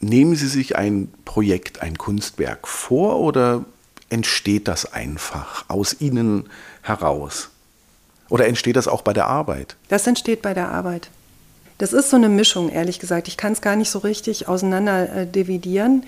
Nehmen 0.00 0.34
Sie 0.34 0.48
sich 0.48 0.76
ein 0.76 1.12
Projekt, 1.24 1.82
ein 1.82 1.98
Kunstwerk 1.98 2.66
vor 2.66 3.20
oder 3.20 3.64
entsteht 4.08 4.66
das 4.66 4.92
einfach 4.92 5.64
aus 5.68 6.00
Ihnen 6.00 6.48
heraus? 6.82 7.50
Oder 8.30 8.46
entsteht 8.46 8.76
das 8.76 8.88
auch 8.88 9.02
bei 9.02 9.12
der 9.12 9.26
Arbeit? 9.26 9.76
Das 9.88 10.06
entsteht 10.06 10.40
bei 10.40 10.54
der 10.54 10.70
Arbeit. 10.70 11.10
Das 11.78 11.92
ist 11.92 12.10
so 12.10 12.16
eine 12.16 12.28
Mischung, 12.28 12.68
ehrlich 12.68 12.98
gesagt. 12.98 13.26
Ich 13.26 13.36
kann 13.36 13.52
es 13.52 13.62
gar 13.62 13.74
nicht 13.74 13.90
so 13.90 14.00
richtig 14.00 14.48
auseinander 14.48 15.16
äh, 15.16 15.26
dividieren. 15.26 16.04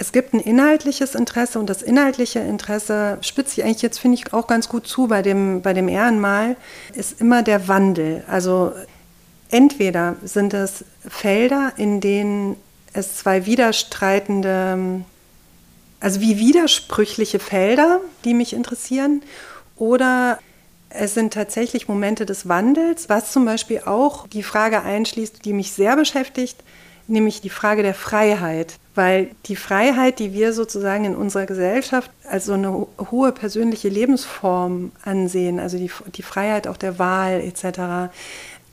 Es 0.00 0.12
gibt 0.12 0.32
ein 0.32 0.38
inhaltliches 0.38 1.16
Interesse 1.16 1.58
und 1.58 1.68
das 1.68 1.82
inhaltliche 1.82 2.38
Interesse 2.38 3.18
spitzt 3.20 3.56
sich 3.56 3.64
eigentlich 3.64 3.82
jetzt, 3.82 3.98
finde 3.98 4.14
ich, 4.14 4.32
auch 4.32 4.46
ganz 4.46 4.68
gut 4.68 4.86
zu 4.86 5.08
bei 5.08 5.22
dem, 5.22 5.60
bei 5.60 5.74
dem 5.74 5.88
Ehrenmal, 5.88 6.56
ist 6.94 7.20
immer 7.20 7.42
der 7.42 7.66
Wandel. 7.66 8.22
Also 8.28 8.72
entweder 9.50 10.14
sind 10.22 10.54
es 10.54 10.84
Felder, 11.08 11.72
in 11.76 12.00
denen 12.00 12.54
es 12.92 13.16
zwei 13.16 13.44
widerstreitende, 13.44 15.02
also 15.98 16.20
wie 16.20 16.38
widersprüchliche 16.38 17.40
Felder, 17.40 18.00
die 18.24 18.34
mich 18.34 18.52
interessieren, 18.52 19.22
oder 19.74 20.38
es 20.90 21.14
sind 21.14 21.34
tatsächlich 21.34 21.88
Momente 21.88 22.24
des 22.24 22.48
Wandels, 22.48 23.08
was 23.08 23.32
zum 23.32 23.44
Beispiel 23.44 23.80
auch 23.84 24.28
die 24.28 24.44
Frage 24.44 24.82
einschließt, 24.82 25.44
die 25.44 25.52
mich 25.52 25.72
sehr 25.72 25.96
beschäftigt, 25.96 26.56
nämlich 27.08 27.40
die 27.40 27.50
Frage 27.50 27.82
der 27.82 27.94
Freiheit. 27.94 28.78
Weil 28.94 29.30
die 29.46 29.56
Freiheit, 29.56 30.18
die 30.18 30.32
wir 30.32 30.52
sozusagen 30.52 31.04
in 31.04 31.14
unserer 31.14 31.46
Gesellschaft 31.46 32.10
als 32.28 32.46
so 32.46 32.54
eine 32.54 32.86
hohe 33.10 33.32
persönliche 33.32 33.88
Lebensform 33.88 34.92
ansehen, 35.04 35.60
also 35.60 35.78
die, 35.78 35.90
die 36.14 36.22
Freiheit 36.22 36.66
auch 36.66 36.76
der 36.76 36.98
Wahl 36.98 37.40
etc., 37.40 38.12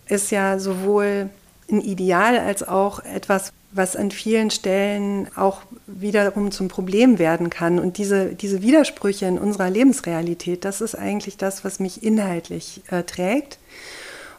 ist 0.07 0.31
ja 0.31 0.59
sowohl 0.59 1.29
ein 1.69 1.81
Ideal 1.81 2.37
als 2.39 2.67
auch 2.67 3.03
etwas, 3.03 3.51
was 3.71 3.95
an 3.95 4.11
vielen 4.11 4.51
Stellen 4.51 5.27
auch 5.35 5.61
wiederum 5.85 6.51
zum 6.51 6.69
Problem 6.69 7.19
werden 7.19 7.49
kann. 7.49 7.79
Und 7.79 7.97
diese, 7.97 8.33
diese 8.33 8.61
Widersprüche 8.61 9.25
in 9.25 9.37
unserer 9.37 9.69
Lebensrealität, 9.69 10.63
das 10.63 10.81
ist 10.81 10.95
eigentlich 10.95 11.37
das, 11.37 11.65
was 11.65 11.79
mich 11.79 12.03
inhaltlich 12.03 12.81
äh, 12.89 13.03
trägt. 13.03 13.57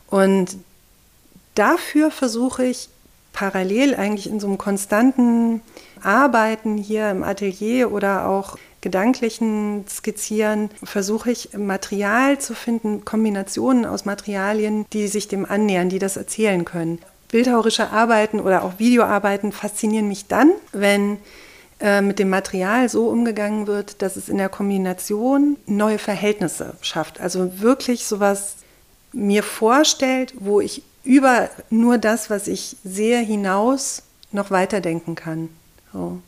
Und 0.08 0.56
dafür 1.54 2.10
versuche 2.10 2.64
ich 2.64 2.88
parallel 3.36 3.94
eigentlich 3.94 4.28
in 4.30 4.40
so 4.40 4.46
einem 4.46 4.56
konstanten 4.56 5.60
Arbeiten 6.02 6.78
hier 6.78 7.10
im 7.10 7.22
Atelier 7.22 7.92
oder 7.92 8.26
auch 8.26 8.56
gedanklichen 8.80 9.84
Skizzieren 9.88 10.70
versuche 10.82 11.30
ich 11.30 11.50
Material 11.56 12.38
zu 12.38 12.54
finden, 12.54 13.04
Kombinationen 13.04 13.84
aus 13.84 14.06
Materialien, 14.06 14.86
die 14.92 15.06
sich 15.06 15.28
dem 15.28 15.44
annähern, 15.44 15.90
die 15.90 15.98
das 15.98 16.16
erzählen 16.16 16.64
können. 16.64 16.98
Bildhauerische 17.28 17.90
Arbeiten 17.90 18.40
oder 18.40 18.64
auch 18.64 18.78
Videoarbeiten 18.78 19.52
faszinieren 19.52 20.08
mich 20.08 20.28
dann, 20.28 20.52
wenn 20.72 21.18
äh, 21.80 22.00
mit 22.00 22.18
dem 22.18 22.30
Material 22.30 22.88
so 22.88 23.08
umgegangen 23.08 23.66
wird, 23.66 24.00
dass 24.00 24.16
es 24.16 24.30
in 24.30 24.38
der 24.38 24.48
Kombination 24.48 25.58
neue 25.66 25.98
Verhältnisse 25.98 26.74
schafft. 26.80 27.20
Also 27.20 27.60
wirklich 27.60 28.06
sowas 28.06 28.56
mir 29.12 29.42
vorstellt, 29.42 30.32
wo 30.38 30.60
ich 30.60 30.82
über 31.06 31.48
nur 31.70 31.98
das, 31.98 32.28
was 32.28 32.48
ich 32.48 32.76
sehe, 32.84 33.20
hinaus 33.20 34.02
noch 34.32 34.50
weiterdenken 34.50 35.14
kann. 35.14 35.48
So. 35.92 36.20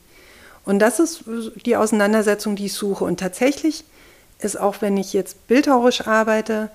Und 0.64 0.78
das 0.78 1.00
ist 1.00 1.24
die 1.66 1.76
Auseinandersetzung, 1.76 2.56
die 2.56 2.66
ich 2.66 2.74
suche. 2.74 3.04
Und 3.04 3.20
tatsächlich 3.20 3.84
ist 4.38 4.58
auch, 4.58 4.76
wenn 4.80 4.96
ich 4.96 5.12
jetzt 5.12 5.46
bildhauerisch 5.48 6.06
arbeite, 6.06 6.70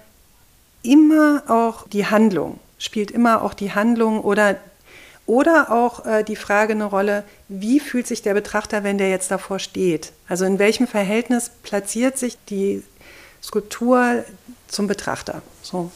immer 0.82 1.44
auch 1.48 1.88
die 1.88 2.06
Handlung, 2.06 2.60
spielt 2.78 3.12
immer 3.12 3.42
auch 3.42 3.54
die 3.54 3.74
Handlung 3.74 4.22
oder, 4.22 4.58
oder 5.26 5.72
auch 5.72 6.06
äh, 6.06 6.24
die 6.24 6.36
Frage 6.36 6.74
eine 6.74 6.86
Rolle, 6.86 7.24
wie 7.48 7.80
fühlt 7.80 8.08
sich 8.08 8.22
der 8.22 8.34
Betrachter, 8.34 8.84
wenn 8.84 8.98
der 8.98 9.10
jetzt 9.10 9.32
davor 9.32 9.60
steht? 9.60 10.12
Also 10.28 10.44
in 10.44 10.60
welchem 10.60 10.88
Verhältnis 10.88 11.52
platziert 11.62 12.18
sich 12.18 12.38
die 12.50 12.84
Skulptur 13.42 14.26
zum 14.68 14.88
Betrachter? 14.88 15.42
So. 15.62 15.92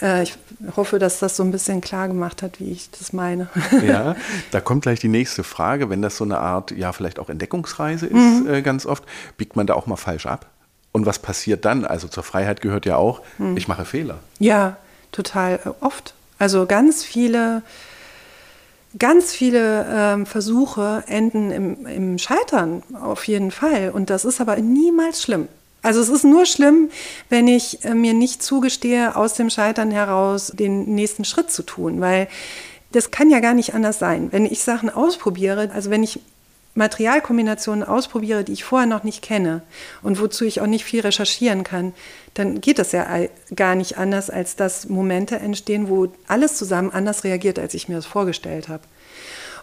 Äh, 0.00 0.22
ich 0.22 0.34
hoffe, 0.76 0.98
dass 0.98 1.18
das 1.18 1.36
so 1.36 1.42
ein 1.42 1.50
bisschen 1.50 1.80
klar 1.80 2.08
gemacht 2.08 2.42
hat, 2.42 2.60
wie 2.60 2.70
ich 2.70 2.90
das 2.90 3.12
meine. 3.12 3.48
Ja, 3.82 4.16
da 4.50 4.60
kommt 4.60 4.82
gleich 4.82 5.00
die 5.00 5.08
nächste 5.08 5.44
Frage. 5.44 5.90
Wenn 5.90 6.02
das 6.02 6.16
so 6.16 6.24
eine 6.24 6.38
Art, 6.38 6.70
ja, 6.72 6.92
vielleicht 6.92 7.18
auch 7.18 7.28
Entdeckungsreise 7.28 8.06
ist, 8.06 8.14
mhm. 8.14 8.48
äh, 8.48 8.62
ganz 8.62 8.86
oft, 8.86 9.04
biegt 9.36 9.56
man 9.56 9.66
da 9.66 9.74
auch 9.74 9.86
mal 9.86 9.96
falsch 9.96 10.26
ab? 10.26 10.46
Und 10.92 11.06
was 11.06 11.18
passiert 11.18 11.64
dann? 11.64 11.84
Also 11.84 12.08
zur 12.08 12.22
Freiheit 12.22 12.60
gehört 12.60 12.86
ja 12.86 12.96
auch, 12.96 13.22
mhm. 13.38 13.56
ich 13.56 13.68
mache 13.68 13.84
Fehler. 13.84 14.18
Ja, 14.38 14.76
total 15.12 15.60
äh, 15.64 15.84
oft. 15.84 16.14
Also 16.38 16.66
ganz 16.66 17.04
viele, 17.04 17.62
ganz 18.98 19.32
viele 19.32 19.86
ähm, 19.90 20.26
Versuche 20.26 21.04
enden 21.06 21.50
im, 21.50 21.86
im 21.86 22.18
Scheitern 22.18 22.82
auf 23.00 23.24
jeden 23.26 23.50
Fall. 23.50 23.90
Und 23.90 24.10
das 24.10 24.24
ist 24.24 24.40
aber 24.40 24.56
niemals 24.56 25.22
schlimm. 25.22 25.48
Also 25.82 26.00
es 26.00 26.08
ist 26.08 26.24
nur 26.24 26.44
schlimm, 26.44 26.90
wenn 27.28 27.46
ich 27.46 27.84
äh, 27.84 27.94
mir 27.94 28.14
nicht 28.14 28.42
zugestehe, 28.42 29.16
aus 29.16 29.34
dem 29.34 29.50
Scheitern 29.50 29.90
heraus 29.90 30.52
den 30.54 30.94
nächsten 30.94 31.24
Schritt 31.24 31.50
zu 31.50 31.62
tun, 31.62 32.00
weil 32.00 32.28
das 32.92 33.10
kann 33.10 33.30
ja 33.30 33.40
gar 33.40 33.54
nicht 33.54 33.74
anders 33.74 33.98
sein. 33.98 34.32
Wenn 34.32 34.46
ich 34.46 34.62
Sachen 34.62 34.90
ausprobiere, 34.90 35.70
also 35.72 35.90
wenn 35.90 36.02
ich 36.02 36.20
Materialkombinationen 36.74 37.84
ausprobiere, 37.84 38.44
die 38.44 38.52
ich 38.52 38.64
vorher 38.64 38.86
noch 38.86 39.02
nicht 39.02 39.20
kenne 39.20 39.62
und 40.02 40.20
wozu 40.20 40.44
ich 40.44 40.60
auch 40.60 40.66
nicht 40.66 40.84
viel 40.84 41.00
recherchieren 41.00 41.64
kann, 41.64 41.92
dann 42.34 42.60
geht 42.60 42.78
das 42.78 42.92
ja 42.92 43.06
gar 43.54 43.74
nicht 43.74 43.98
anders, 43.98 44.30
als 44.30 44.56
dass 44.56 44.88
Momente 44.88 45.36
entstehen, 45.36 45.88
wo 45.88 46.08
alles 46.28 46.56
zusammen 46.56 46.90
anders 46.92 47.24
reagiert, 47.24 47.58
als 47.58 47.74
ich 47.74 47.88
mir 47.88 47.96
das 47.96 48.06
vorgestellt 48.06 48.68
habe. 48.68 48.84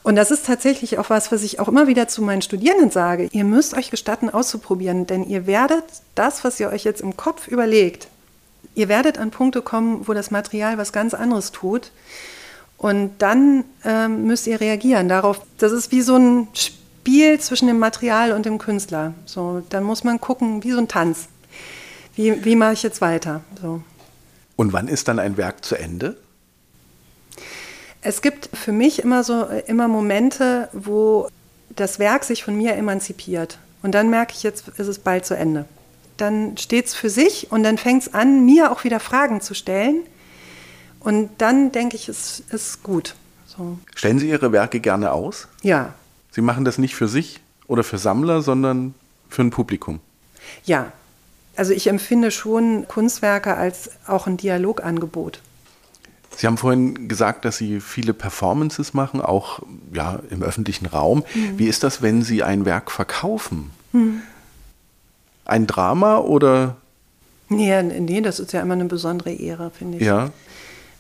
Und 0.06 0.16
das 0.16 0.30
ist 0.30 0.46
tatsächlich 0.46 1.00
auch 1.00 1.10
was, 1.10 1.32
was 1.32 1.42
ich 1.42 1.60
auch 1.60 1.68
immer 1.68 1.88
wieder 1.88 2.08
zu 2.08 2.22
meinen 2.22 2.44
Studierenden 2.44 2.92
sage. 2.92 3.28
Ihr 3.32 3.44
müsst 3.44 3.76
euch 3.76 3.90
gestatten, 3.90 4.30
auszuprobieren, 4.30 5.08
denn 5.08 5.28
ihr 5.28 5.48
werdet 5.48 5.84
das, 6.14 6.44
was 6.44 6.60
ihr 6.60 6.70
euch 6.70 6.84
jetzt 6.84 7.02
im 7.02 7.18
Kopf 7.18 7.48
überlegt, 7.48 8.08
ihr 8.76 8.88
werdet 8.88 9.18
an 9.18 9.32
Punkte 9.32 9.64
kommen, 9.64 10.08
wo 10.08 10.14
das 10.14 10.30
Material 10.30 10.78
was 10.78 10.94
ganz 10.94 11.16
anderes 11.16 11.52
tut. 11.52 11.90
Und 12.78 13.14
dann 13.18 13.64
ähm, 13.84 14.28
müsst 14.28 14.46
ihr 14.46 14.62
reagieren 14.62 15.10
darauf. 15.10 15.42
Das 15.58 15.72
ist 15.72 15.92
wie 15.92 16.02
so 16.02 16.18
ein 16.18 16.50
Spiel 16.54 17.40
zwischen 17.40 17.66
dem 17.66 17.80
Material 17.80 18.32
und 18.34 18.46
dem 18.46 18.60
Künstler. 18.60 19.16
So, 19.26 19.64
dann 19.72 19.84
muss 19.84 20.04
man 20.04 20.22
gucken, 20.22 20.64
wie 20.64 20.72
so 20.72 20.78
ein 20.78 20.88
Tanz. 20.88 21.30
Wie, 22.14 22.46
wie 22.46 22.56
mache 22.56 22.74
ich 22.74 22.84
jetzt 22.84 23.02
weiter? 23.02 23.42
So. 23.60 23.82
Und 24.56 24.72
wann 24.72 24.88
ist 24.88 25.08
dann 25.08 25.18
ein 25.18 25.36
Werk 25.36 25.66
zu 25.66 25.76
Ende? 25.76 26.16
Es 28.06 28.22
gibt 28.22 28.56
für 28.56 28.72
mich 28.72 29.00
immer 29.00 29.24
so 29.24 29.48
immer 29.66 29.88
Momente, 29.88 30.70
wo 30.74 31.28
das 31.76 31.98
Werk 31.98 32.24
sich 32.24 32.44
von 32.44 32.56
mir 32.56 32.76
emanzipiert. 32.76 33.58
Und 33.82 33.96
dann 33.96 34.12
merke 34.12 34.34
ich, 34.36 34.44
jetzt 34.44 34.68
ist 34.68 34.88
es 34.88 35.00
bald 35.00 35.26
zu 35.26 35.36
Ende. 35.36 35.66
Dann 36.16 36.56
steht 36.58 36.86
es 36.86 36.94
für 36.94 37.10
sich 37.10 37.52
und 37.52 37.64
dann 37.64 37.80
fängt 37.80 38.04
es 38.04 38.14
an, 38.14 38.46
mir 38.46 38.72
auch 38.72 38.84
wieder 38.84 39.00
Fragen 39.00 39.42
zu 39.42 39.56
stellen. 39.56 40.04
Und 41.00 41.32
dann 41.40 41.72
denke 41.72 41.96
ich, 41.96 42.08
es 42.08 42.44
ist 42.52 42.84
gut. 42.84 43.16
So. 43.48 43.80
Stellen 43.96 44.20
Sie 44.20 44.30
Ihre 44.30 44.52
Werke 44.52 44.80
gerne 44.80 45.12
aus? 45.12 45.48
Ja. 45.64 45.96
Sie 46.30 46.42
machen 46.42 46.64
das 46.64 46.78
nicht 46.78 46.96
für 46.96 47.08
sich 47.08 47.40
oder 47.66 47.84
für 47.84 47.98
Sammler, 47.98 48.44
sondern 48.44 48.94
für 49.30 49.42
ein 49.42 49.50
Publikum? 49.50 50.00
Ja. 50.64 50.92
Also 51.56 51.74
ich 51.74 51.88
empfinde 51.88 52.30
schon 52.30 52.88
Kunstwerke 52.88 53.56
als 53.56 53.90
auch 54.06 54.28
ein 54.28 54.38
Dialogangebot. 54.38 55.40
Sie 56.38 56.48
haben 56.48 56.58
vorhin 56.58 57.08
gesagt, 57.08 57.46
dass 57.46 57.58
Sie 57.58 57.80
viele 57.80 58.14
Performances 58.14 58.94
machen, 58.94 59.22
auch 59.22 59.60
ja, 59.94 60.20
im 60.30 60.44
öffentlichen 60.44 60.86
Raum. 60.86 61.24
Mhm. 61.34 61.58
Wie 61.60 61.68
ist 61.68 61.84
das, 61.84 62.02
wenn 62.02 62.22
Sie 62.22 62.44
ein 62.44 62.66
Werk 62.66 62.92
verkaufen? 62.92 63.72
Mhm. 63.94 64.22
Ein 65.46 65.68
Drama 65.68 66.18
oder? 66.18 66.78
Nee, 67.50 67.82
nee, 67.84 68.22
das 68.22 68.40
ist 68.40 68.54
ja 68.54 68.62
immer 68.62 68.74
eine 68.74 68.86
besondere 68.86 69.32
Ehre, 69.32 69.72
finde 69.72 70.00
ich. 70.00 70.04
Ja. 70.04 70.32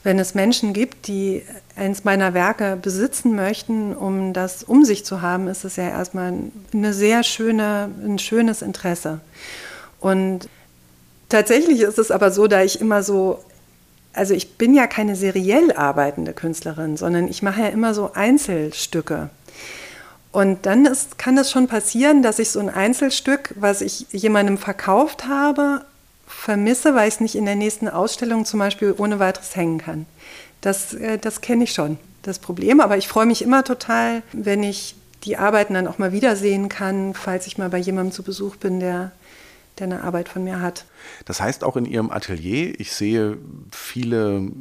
Wenn 0.03 0.19
es 0.19 0.35
Menschen 0.35 0.73
gibt, 0.73 1.07
die 1.07 1.41
eins 1.75 2.03
meiner 2.03 2.35
Werke 2.35 2.77
besitzen 2.79 3.35
möchten, 3.35 3.95
um 3.95 4.33
das 4.33 4.63
um 4.63 4.85
sich 4.85 5.03
zu 5.03 5.23
haben, 5.23 5.47
ist 5.47 5.65
es 5.65 5.77
ja 5.77 5.89
erstmal 5.89 6.33
eine 6.71 6.93
sehr 6.93 7.23
schöne, 7.23 7.89
ein 8.05 8.19
schönes 8.19 8.61
Interesse. 8.61 9.19
Und 9.99 10.47
tatsächlich 11.29 11.81
ist 11.81 11.97
es 11.97 12.11
aber 12.11 12.29
so, 12.29 12.45
da 12.45 12.61
ich 12.61 12.79
immer 12.79 13.01
so 13.01 13.39
also 14.15 14.33
ich 14.33 14.57
bin 14.57 14.73
ja 14.73 14.87
keine 14.87 15.15
seriell 15.15 15.71
arbeitende 15.73 16.33
Künstlerin, 16.33 16.97
sondern 16.97 17.27
ich 17.27 17.43
mache 17.43 17.61
ja 17.61 17.67
immer 17.67 17.93
so 17.93 18.13
Einzelstücke. 18.13 19.29
Und 20.31 20.65
dann 20.65 20.85
ist, 20.85 21.17
kann 21.17 21.37
es 21.37 21.51
schon 21.51 21.67
passieren, 21.67 22.21
dass 22.21 22.39
ich 22.39 22.49
so 22.49 22.59
ein 22.59 22.69
Einzelstück, 22.69 23.53
was 23.55 23.81
ich 23.81 24.07
jemandem 24.11 24.57
verkauft 24.57 25.27
habe, 25.27 25.85
vermisse, 26.27 26.93
weil 26.93 27.07
ich 27.07 27.15
es 27.15 27.19
nicht 27.21 27.35
in 27.35 27.45
der 27.45 27.55
nächsten 27.55 27.87
Ausstellung 27.87 28.45
zum 28.45 28.59
Beispiel 28.59 28.93
ohne 28.97 29.19
weiteres 29.19 29.55
hängen 29.55 29.77
kann. 29.77 30.05
Das, 30.61 30.93
äh, 30.93 31.17
das 31.17 31.41
kenne 31.41 31.63
ich 31.63 31.73
schon, 31.73 31.97
das 32.23 32.39
Problem. 32.39 32.81
Aber 32.81 32.97
ich 32.97 33.07
freue 33.07 33.25
mich 33.25 33.41
immer 33.41 33.63
total, 33.63 34.23
wenn 34.33 34.63
ich 34.63 34.95
die 35.23 35.37
Arbeiten 35.37 35.73
dann 35.73 35.87
auch 35.87 35.97
mal 35.97 36.11
wiedersehen 36.11 36.69
kann, 36.69 37.13
falls 37.13 37.47
ich 37.47 37.57
mal 37.57 37.69
bei 37.69 37.77
jemandem 37.77 38.11
zu 38.11 38.23
Besuch 38.23 38.57
bin, 38.57 38.79
der 38.79 39.11
der 39.79 39.85
eine 39.85 40.03
Arbeit 40.03 40.29
von 40.29 40.43
mir 40.43 40.61
hat. 40.61 40.85
Das 41.25 41.41
heißt 41.41 41.63
auch 41.63 41.77
in 41.77 41.85
Ihrem 41.85 42.11
Atelier, 42.11 42.79
ich 42.79 42.93
sehe 42.93 43.37
viele 43.71 44.51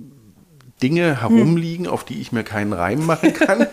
Dinge 0.83 1.21
herumliegen, 1.21 1.87
hm. 1.87 1.93
auf 1.93 2.05
die 2.05 2.21
ich 2.21 2.33
mir 2.33 2.45
keinen 2.45 2.73
Reim 2.73 3.07
machen 3.07 3.33
kann. 3.33 3.67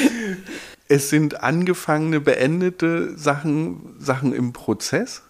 es 0.88 1.10
sind 1.10 1.42
angefangene, 1.42 2.20
beendete 2.20 3.16
Sachen, 3.18 3.96
Sachen 3.98 4.32
im 4.32 4.52
Prozess. 4.52 5.22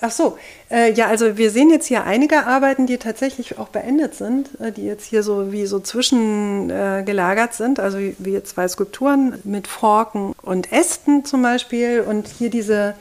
Ach 0.00 0.10
so, 0.10 0.38
äh, 0.70 0.92
ja, 0.92 1.06
also 1.06 1.36
wir 1.36 1.50
sehen 1.50 1.68
jetzt 1.68 1.86
hier 1.86 2.04
einige 2.04 2.46
Arbeiten, 2.46 2.86
die 2.86 2.96
tatsächlich 2.96 3.58
auch 3.58 3.68
beendet 3.68 4.14
sind, 4.14 4.58
äh, 4.58 4.72
die 4.72 4.84
jetzt 4.84 5.04
hier 5.04 5.22
so 5.22 5.52
wie 5.52 5.66
so 5.66 5.80
zwischengelagert 5.80 7.50
äh, 7.52 7.54
sind, 7.54 7.78
also 7.78 7.98
wie, 7.98 8.16
wie 8.18 8.42
zwei 8.42 8.68
Skulpturen 8.68 9.38
mit 9.44 9.66
Forken 9.66 10.32
und 10.40 10.72
Ästen 10.72 11.26
zum 11.26 11.42
Beispiel 11.42 12.00
und 12.00 12.26
hier 12.26 12.48
diese 12.48 12.94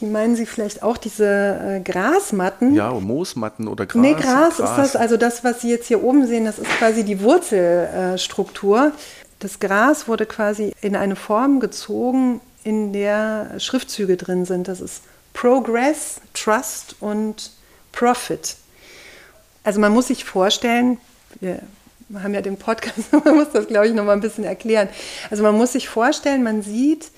die 0.00 0.06
meinen 0.06 0.36
Sie 0.36 0.46
vielleicht 0.46 0.82
auch 0.82 0.96
diese 0.96 1.26
äh, 1.26 1.80
Grasmatten? 1.80 2.74
Ja, 2.74 2.92
Moosmatten 2.92 3.68
oder 3.68 3.86
Gras. 3.86 4.00
Nee, 4.00 4.14
Gras, 4.14 4.56
Gras, 4.56 4.58
ist 4.58 4.76
das, 4.78 4.96
also 4.96 5.16
das, 5.16 5.44
was 5.44 5.60
Sie 5.60 5.70
jetzt 5.70 5.86
hier 5.86 6.02
oben 6.02 6.26
sehen, 6.26 6.44
das 6.44 6.58
ist 6.58 6.70
quasi 6.78 7.04
die 7.04 7.20
Wurzelstruktur. 7.20 8.92
das 9.38 9.60
Gras 9.60 10.08
wurde 10.08 10.26
quasi 10.26 10.74
in 10.80 10.96
eine 10.96 11.16
Form 11.16 11.60
gezogen, 11.60 12.40
in 12.64 12.92
der 12.92 13.58
Schriftzüge 13.58 14.16
drin 14.16 14.44
sind. 14.44 14.68
Das 14.68 14.80
ist 14.80 15.02
Progress, 15.32 16.20
Trust 16.34 16.96
und 17.00 17.52
Profit. 17.92 18.56
Also 19.62 19.80
man 19.80 19.92
muss 19.92 20.08
sich 20.08 20.24
vorstellen, 20.24 20.98
wir 21.40 21.60
haben 22.22 22.34
ja 22.34 22.40
den 22.40 22.56
Podcast, 22.56 23.12
man 23.24 23.36
muss 23.36 23.50
das, 23.52 23.66
glaube 23.66 23.88
ich, 23.88 23.94
noch 23.94 24.04
mal 24.04 24.12
ein 24.12 24.20
bisschen 24.20 24.44
erklären. 24.44 24.88
Also 25.30 25.42
man 25.42 25.56
muss 25.56 25.72
sich 25.72 25.88
vorstellen, 25.88 26.42
man 26.42 26.62
sieht 26.62 27.10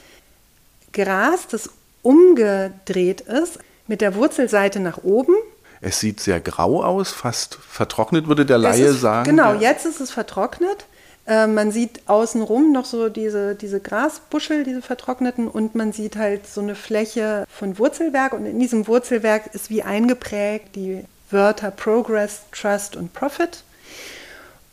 Gras, 0.92 1.46
das 1.48 1.70
umgedreht 2.02 3.22
ist, 3.22 3.58
mit 3.86 4.00
der 4.00 4.14
Wurzelseite 4.14 4.80
nach 4.80 4.98
oben. 5.02 5.34
Es 5.80 5.98
sieht 5.98 6.20
sehr 6.20 6.40
grau 6.40 6.82
aus, 6.82 7.10
fast 7.10 7.56
vertrocknet, 7.56 8.28
würde 8.28 8.46
der 8.46 8.58
Laie 8.58 8.86
ist, 8.86 9.00
sagen. 9.00 9.28
Genau, 9.28 9.54
jetzt 9.54 9.84
ist 9.84 10.00
es 10.00 10.10
vertrocknet. 10.10 10.86
Äh, 11.26 11.46
man 11.46 11.72
sieht 11.72 12.02
außenrum 12.06 12.72
noch 12.72 12.84
so 12.84 13.08
diese, 13.08 13.54
diese 13.54 13.80
Grasbuschel, 13.80 14.64
diese 14.64 14.82
vertrockneten, 14.82 15.48
und 15.48 15.74
man 15.74 15.92
sieht 15.92 16.16
halt 16.16 16.46
so 16.46 16.60
eine 16.60 16.74
Fläche 16.74 17.46
von 17.48 17.78
Wurzelwerk. 17.78 18.32
Und 18.32 18.46
in 18.46 18.58
diesem 18.58 18.86
Wurzelwerk 18.86 19.54
ist 19.54 19.70
wie 19.70 19.82
eingeprägt 19.82 20.74
die 20.76 21.04
Wörter 21.30 21.70
Progress, 21.70 22.42
Trust 22.52 22.96
und 22.96 23.12
Profit. 23.12 23.64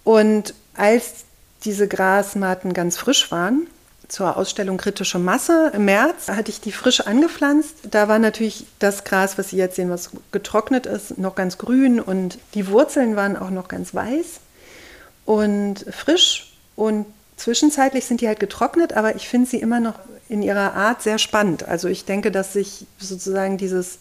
Und 0.04 0.54
als 0.76 1.26
diese 1.66 1.88
Grasmatten 1.88 2.74
ganz 2.74 2.98
frisch 2.98 3.32
waren, 3.32 3.68
zur 4.10 4.36
Ausstellung 4.38 4.78
Kritische 4.78 5.20
Masse 5.20 5.72
im 5.74 5.86
März 5.86 6.28
hatte 6.28 6.52
ich 6.52 6.60
die 6.60 6.72
frisch 6.72 7.02
angepflanzt. 7.02 7.76
Da 7.92 8.08
war 8.08 8.20
natürlich 8.20 8.66
das 8.80 9.04
Gras, 9.04 9.38
was 9.38 9.50
Sie 9.50 9.58
jetzt 9.58 9.76
sehen, 9.76 9.90
was 9.90 10.10
getrocknet 10.32 10.86
ist, 10.86 11.18
noch 11.18 11.36
ganz 11.36 11.58
grün 11.58 12.00
und 12.02 12.40
die 12.56 12.68
Wurzeln 12.68 13.16
waren 13.16 13.38
auch 13.38 13.52
noch 13.52 13.68
ganz 13.68 13.94
weiß 13.94 14.42
und 15.26 15.86
frisch 15.92 16.54
und 16.76 17.06
zwischenzeitlich 17.38 18.06
sind 18.06 18.22
die 18.22 18.28
halt 18.28 18.40
getrocknet, 18.40 18.94
aber 18.94 19.16
ich 19.16 19.28
finde 19.28 19.48
sie 19.48 19.58
immer 19.58 19.80
noch 19.80 20.00
in 20.28 20.42
ihrer 20.42 20.74
Art 20.74 21.02
sehr 21.02 21.20
spannend. 21.20 21.64
Also 21.68 21.88
ich 21.88 22.06
denke, 22.06 22.32
dass 22.32 22.54
sich 22.54 22.86
sozusagen 22.98 23.58
dieses, 23.58 24.00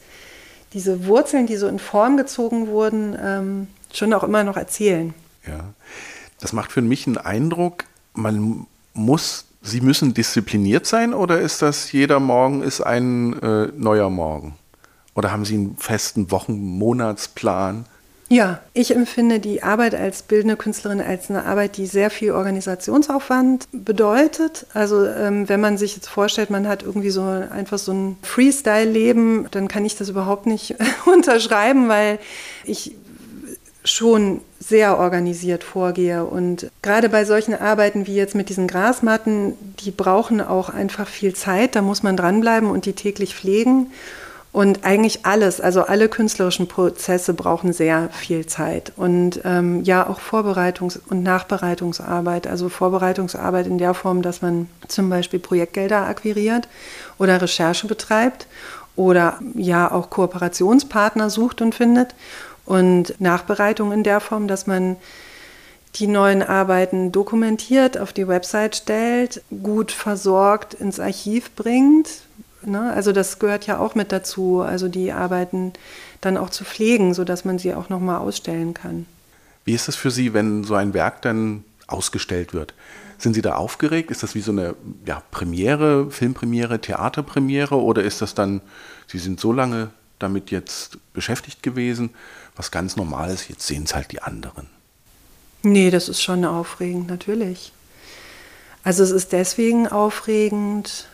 diese 0.73 1.07
Wurzeln, 1.07 1.47
die 1.47 1.57
so 1.57 1.69
in 1.69 1.79
Form 1.79 2.17
gezogen 2.17 2.69
wurden, 2.69 3.17
ähm, 3.23 3.69
schon 3.93 4.13
auch 4.13 4.25
immer 4.25 4.45
noch 4.45 4.57
erzählen. 4.57 5.15
Ja, 5.47 5.73
das 6.41 6.53
macht 6.53 6.73
für 6.73 6.83
mich 6.83 7.07
einen 7.07 7.19
Eindruck, 7.19 7.85
man 8.15 8.67
muss, 8.95 9.45
sie 9.69 9.81
müssen 9.81 10.15
diszipliniert 10.15 10.87
sein 10.87 11.15
oder 11.15 11.41
ist 11.41 11.63
das 11.63 11.93
jeder 11.93 12.19
Morgen 12.19 12.63
ist 12.63 12.81
ein 12.81 13.41
äh, 13.41 13.69
neuer 13.77 14.11
Morgen? 14.11 14.55
Oder 15.15 15.33
haben 15.33 15.45
Sie 15.45 15.55
einen 15.55 15.77
festen 15.77 16.31
Wochen-, 16.31 16.59
Monatsplan? 16.59 17.87
Ja, 18.31 18.61
ich 18.75 18.95
empfinde 18.95 19.41
die 19.41 19.63
Arbeit 19.63 19.95
als 19.95 20.23
bildende 20.23 20.57
Künstlerin 20.57 21.01
als 21.01 21.31
eine 21.31 21.47
Arbeit, 21.47 21.79
die 21.79 21.87
sehr 21.87 22.11
viel 22.11 22.33
Organisationsaufwand 22.33 23.67
bedeutet. 23.73 24.67
Also 24.75 25.07
ähm, 25.07 25.49
wenn 25.49 25.61
man 25.61 25.79
sich 25.79 25.97
jetzt 25.97 26.09
vorstellt, 26.09 26.51
man 26.51 26.69
hat 26.69 26.83
irgendwie 26.83 27.11
so 27.11 27.23
einfach 27.23 27.79
so 27.79 27.93
ein 27.93 28.19
Freestyle-Leben, 28.23 29.49
dann 29.51 29.67
kann 29.67 29.85
ich 29.87 29.97
das 29.97 30.11
überhaupt 30.11 30.47
nicht 30.47 30.77
unterschreiben, 31.07 31.89
weil 31.89 32.19
ich 32.65 32.95
schon 33.91 34.41
sehr 34.61 34.99
organisiert 34.99 35.65
vorgehe. 35.65 36.25
Und 36.25 36.71
gerade 36.83 37.09
bei 37.09 37.25
solchen 37.25 37.55
Arbeiten 37.55 38.07
wie 38.07 38.15
jetzt 38.15 38.35
mit 38.35 38.49
diesen 38.49 38.69
Grasmatten, 38.69 39.55
die 39.81 39.91
brauchen 39.91 40.41
auch 40.41 40.69
einfach 40.69 41.09
viel 41.09 41.35
Zeit. 41.35 41.77
Da 41.77 41.83
muss 41.83 42.03
man 42.03 42.17
dranbleiben 42.17 42.71
und 42.71 42.87
die 42.87 42.93
täglich 42.93 43.35
pflegen. 43.35 43.91
Und 44.51 44.85
eigentlich 44.85 45.27
alles, 45.27 45.61
also 45.61 45.83
alle 45.83 46.09
künstlerischen 46.09 46.69
Prozesse 46.69 47.35
brauchen 47.35 47.73
sehr 47.73 48.09
viel 48.11 48.47
Zeit. 48.47 48.93
Und 48.97 49.41
ähm, 49.45 49.85
ja, 49.85 50.09
auch 50.09 50.19
Vorbereitungs- 50.21 50.99
und 51.09 51.23
Nachbereitungsarbeit. 51.23 52.47
Also 52.47 52.69
Vorbereitungsarbeit 52.69 53.67
in 53.67 53.79
der 53.79 53.95
Form, 53.95 54.23
dass 54.23 54.41
man 54.41 54.69
zum 54.89 55.11
Beispiel 55.11 55.39
Projektgelder 55.39 56.07
akquiriert 56.07 56.67
oder 57.19 57.41
Recherche 57.41 57.87
betreibt 57.87 58.47
oder 58.97 59.39
ja 59.55 59.91
auch 59.91 60.11
Kooperationspartner 60.11 61.31
sucht 61.31 61.63
und 61.63 61.75
findet. 61.75 62.15
Und 62.69 63.19
Nachbereitung 63.21 63.93
in 63.93 64.03
der 64.03 64.21
Form, 64.21 64.47
dass 64.47 64.67
man 64.67 64.97
die 65.97 66.07
neuen 66.07 66.43
Arbeiten 66.43 67.13
dokumentiert, 67.13 67.99
auf 67.99 68.13
die 68.13 68.29
Website 68.29 68.77
stellt, 68.77 69.43
gut 69.63 69.91
versorgt 69.91 70.75
ins 70.75 71.01
Archiv 71.01 71.51
bringt, 71.57 72.09
Ne? 72.63 72.93
Also 72.93 73.13
das 73.13 73.39
gehört 73.39 73.67
ja 73.67 73.79
auch 73.79 73.95
mit 73.95 74.13
dazu, 74.13 74.61
also 74.61 74.89
die 74.89 75.13
Arbeiten 75.13 75.73
dann 76.21 76.37
auch 76.37 76.51
zu 76.51 76.65
pflegen, 76.65 77.15
sodass 77.15 77.45
man 77.45 77.59
sie 77.59 77.75
auch 77.75 77.89
nochmal 77.89 78.19
ausstellen 78.19 78.75
kann. 78.75 79.07
Wie 79.65 79.75
ist 79.75 79.89
es 79.89 79.97
für 79.97 80.11
Sie, 80.11 80.35
wenn 80.35 80.65
so 80.65 80.75
ein 80.75 80.95
Werk 80.95 81.23
dann 81.23 81.65
ausgestellt 81.87 82.55
wird? 82.55 82.75
Sind 83.19 83.35
Sie 83.35 83.43
da 83.43 83.55
aufgeregt? 83.55 84.11
Ist 84.11 84.23
das 84.23 84.35
wie 84.35 84.41
so 84.41 84.53
eine 84.53 84.75
ja, 85.05 85.23
Premiere, 85.31 86.11
Filmpremiere, 86.11 86.81
Theaterpremiere 86.81 87.77
oder 87.77 88.03
ist 88.03 88.23
das 88.23 88.35
dann, 88.35 88.61
Sie 89.07 89.19
sind 89.19 89.41
so 89.41 89.53
lange 89.53 89.91
damit 90.19 90.51
jetzt 90.51 90.99
beschäftigt 91.13 91.63
gewesen, 91.63 92.11
was 92.59 92.71
ganz 92.71 92.97
normal 92.97 93.31
ist, 93.31 93.49
jetzt 93.49 93.67
sehen 93.67 93.85
es 93.85 93.95
halt 93.95 94.13
die 94.13 94.21
anderen? 94.21 94.67
Nee, 95.63 95.91
das 95.91 96.09
ist 96.09 96.23
schon 96.23 96.45
aufregend, 96.45 97.09
natürlich. 97.09 97.73
Also 98.85 99.03
es 99.03 99.11
ist 99.11 99.33
deswegen 99.33 99.89
aufregend, 99.89 101.07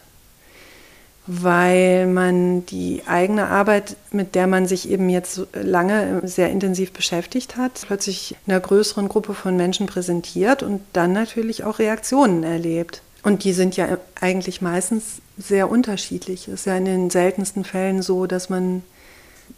weil 1.26 2.06
man 2.06 2.66
die 2.66 3.02
eigene 3.06 3.48
Arbeit, 3.48 3.96
mit 4.10 4.34
der 4.34 4.46
man 4.46 4.66
sich 4.66 4.88
eben 4.88 5.08
jetzt 5.08 5.40
lange 5.54 6.20
sehr 6.26 6.50
intensiv 6.50 6.92
beschäftigt 6.92 7.56
hat, 7.56 7.82
plötzlich 7.86 8.36
einer 8.46 8.60
größeren 8.60 9.08
Gruppe 9.08 9.34
von 9.34 9.56
Menschen 9.56 9.86
präsentiert 9.86 10.62
und 10.62 10.82
dann 10.92 11.12
natürlich 11.12 11.64
auch 11.64 11.78
Reaktionen 11.78 12.42
erlebt. 12.42 13.02
Und 13.22 13.44
die 13.44 13.54
sind 13.54 13.76
ja 13.76 13.96
eigentlich 14.20 14.60
meistens 14.60 15.22
sehr 15.38 15.70
unterschiedlich. 15.70 16.48
Es 16.48 16.60
ist 16.60 16.66
ja 16.66 16.76
in 16.76 16.84
den 16.84 17.10
seltensten 17.10 17.64
Fällen 17.64 18.02
so, 18.02 18.26
dass 18.26 18.50
man 18.50 18.82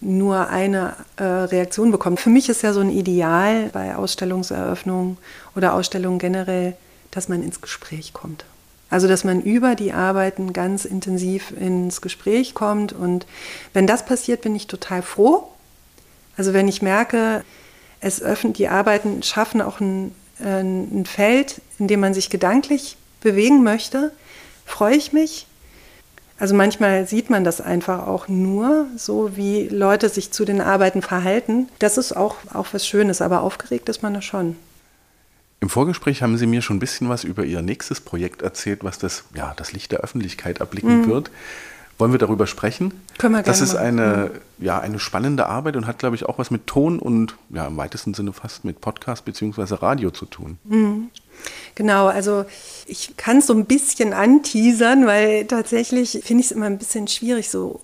nur 0.00 0.48
eine 0.48 0.94
äh, 1.16 1.24
Reaktion 1.24 1.90
bekommt. 1.90 2.20
Für 2.20 2.30
mich 2.30 2.48
ist 2.48 2.62
ja 2.62 2.72
so 2.72 2.80
ein 2.80 2.90
Ideal 2.90 3.70
bei 3.72 3.96
Ausstellungseröffnungen 3.96 5.16
oder 5.54 5.74
Ausstellungen 5.74 6.18
generell, 6.18 6.76
dass 7.10 7.28
man 7.28 7.42
ins 7.42 7.60
Gespräch 7.60 8.12
kommt. 8.12 8.44
Also, 8.88 9.08
dass 9.08 9.24
man 9.24 9.42
über 9.42 9.74
die 9.74 9.92
Arbeiten 9.92 10.52
ganz 10.52 10.84
intensiv 10.84 11.50
ins 11.50 12.00
Gespräch 12.00 12.54
kommt. 12.54 12.92
Und 12.92 13.26
wenn 13.72 13.86
das 13.86 14.04
passiert, 14.04 14.42
bin 14.42 14.54
ich 14.54 14.68
total 14.68 15.02
froh. 15.02 15.48
Also, 16.36 16.52
wenn 16.52 16.68
ich 16.68 16.82
merke, 16.82 17.42
es 18.00 18.22
öffnet, 18.22 18.58
die 18.58 18.68
Arbeiten 18.68 19.22
schaffen 19.22 19.60
auch 19.60 19.80
ein, 19.80 20.14
ein 20.38 21.04
Feld, 21.06 21.60
in 21.78 21.88
dem 21.88 22.00
man 22.00 22.14
sich 22.14 22.30
gedanklich 22.30 22.96
bewegen 23.20 23.62
möchte, 23.62 24.12
freue 24.66 24.94
ich 24.94 25.12
mich. 25.12 25.46
Also 26.38 26.54
manchmal 26.54 27.06
sieht 27.06 27.30
man 27.30 27.44
das 27.44 27.60
einfach 27.60 28.06
auch 28.06 28.28
nur, 28.28 28.86
so 28.96 29.36
wie 29.36 29.68
Leute 29.68 30.08
sich 30.08 30.32
zu 30.32 30.44
den 30.44 30.60
Arbeiten 30.60 31.00
verhalten. 31.00 31.68
Das 31.78 31.96
ist 31.96 32.14
auch, 32.14 32.36
auch 32.52 32.66
was 32.72 32.86
Schönes, 32.86 33.22
aber 33.22 33.40
aufgeregt 33.40 33.88
ist 33.88 34.02
man 34.02 34.12
da 34.12 34.20
schon. 34.20 34.56
Im 35.60 35.70
Vorgespräch 35.70 36.22
haben 36.22 36.36
Sie 36.36 36.46
mir 36.46 36.60
schon 36.60 36.76
ein 36.76 36.80
bisschen 36.80 37.08
was 37.08 37.24
über 37.24 37.44
Ihr 37.44 37.62
nächstes 37.62 38.02
Projekt 38.02 38.42
erzählt, 38.42 38.84
was 38.84 38.98
das, 38.98 39.24
ja, 39.34 39.54
das 39.56 39.72
Licht 39.72 39.92
der 39.92 40.00
Öffentlichkeit 40.00 40.60
erblicken 40.60 41.02
mhm. 41.02 41.06
wird. 41.06 41.30
Wollen 41.98 42.12
wir 42.12 42.18
darüber 42.18 42.46
sprechen? 42.46 42.92
Können 43.18 43.34
wir 43.34 43.42
gerne 43.42 43.46
Das 43.46 43.60
ist 43.62 43.74
eine, 43.74 44.30
ja, 44.58 44.78
eine 44.78 44.98
spannende 44.98 45.46
Arbeit 45.46 45.76
und 45.76 45.86
hat, 45.86 45.98
glaube 45.98 46.14
ich, 46.14 46.26
auch 46.26 46.38
was 46.38 46.50
mit 46.50 46.66
Ton 46.66 46.98
und 46.98 47.36
ja, 47.48 47.66
im 47.66 47.76
weitesten 47.76 48.12
Sinne 48.12 48.32
fast 48.32 48.64
mit 48.64 48.80
Podcast 48.80 49.24
bzw. 49.24 49.76
Radio 49.76 50.10
zu 50.10 50.26
tun. 50.26 50.58
Mhm. 50.64 51.10
Genau, 51.74 52.06
also 52.06 52.44
ich 52.86 53.16
kann 53.16 53.38
es 53.38 53.46
so 53.46 53.54
ein 53.54 53.66
bisschen 53.66 54.12
anteasern, 54.12 55.06
weil 55.06 55.46
tatsächlich 55.46 56.20
finde 56.24 56.40
ich 56.40 56.46
es 56.46 56.52
immer 56.52 56.66
ein 56.66 56.78
bisschen 56.78 57.08
schwierig, 57.08 57.50
so 57.50 57.80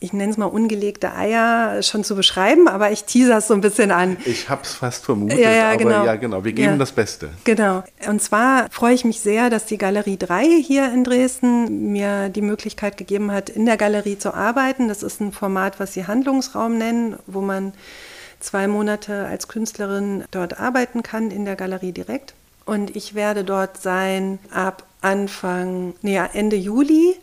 ich 0.00 0.12
nenne 0.12 0.30
es 0.30 0.36
mal 0.36 0.46
ungelegte 0.46 1.12
Eier 1.14 1.82
schon 1.82 2.04
zu 2.04 2.14
beschreiben, 2.14 2.68
aber 2.68 2.92
ich 2.92 3.04
teaser 3.04 3.38
es 3.38 3.48
so 3.48 3.54
ein 3.54 3.60
bisschen 3.60 3.90
an. 3.90 4.16
Ich 4.26 4.48
habe 4.48 4.62
es 4.62 4.74
fast 4.74 5.04
vermutet, 5.04 5.40
ja, 5.40 5.50
ja, 5.50 5.68
aber 5.70 5.76
genau. 5.78 6.04
ja, 6.04 6.14
genau, 6.14 6.44
wir 6.44 6.52
geben 6.52 6.72
Ja. 6.72 6.76
das 6.76 6.92
Beste. 6.92 7.30
Genau. 7.42 7.82
Und 8.06 8.22
zwar 8.22 8.68
freue 8.70 8.94
ich 8.94 9.04
mich 9.04 9.20
sehr, 9.20 9.50
dass 9.50 9.66
die 9.66 9.76
Galerie 9.76 10.16
3 10.16 10.44
hier 10.62 10.92
in 10.92 11.02
Dresden 11.02 11.90
mir 11.92 12.28
die 12.28 12.42
Möglichkeit 12.42 12.96
gegeben 12.96 13.32
hat, 13.32 13.50
in 13.50 13.66
der 13.66 13.76
Galerie 13.76 14.18
zu 14.18 14.34
arbeiten. 14.34 14.86
Das 14.86 15.02
ist 15.02 15.20
ein 15.20 15.32
Format, 15.32 15.80
was 15.80 15.94
sie 15.94 16.06
Handlungsraum 16.06 16.78
nennen, 16.78 17.16
wo 17.26 17.40
man 17.40 17.72
zwei 18.38 18.68
Monate 18.68 19.26
als 19.26 19.48
Künstlerin 19.48 20.22
dort 20.30 20.60
arbeiten 20.60 21.02
kann, 21.02 21.32
in 21.32 21.44
der 21.44 21.56
Galerie 21.56 21.92
direkt. 21.92 22.34
Und 22.64 22.94
ich 22.94 23.14
werde 23.14 23.42
dort 23.42 23.80
sein 23.82 24.38
ab 24.52 24.84
Anfang, 25.00 25.94
nee, 26.02 26.20
Ende 26.32 26.56
Juli, 26.56 27.16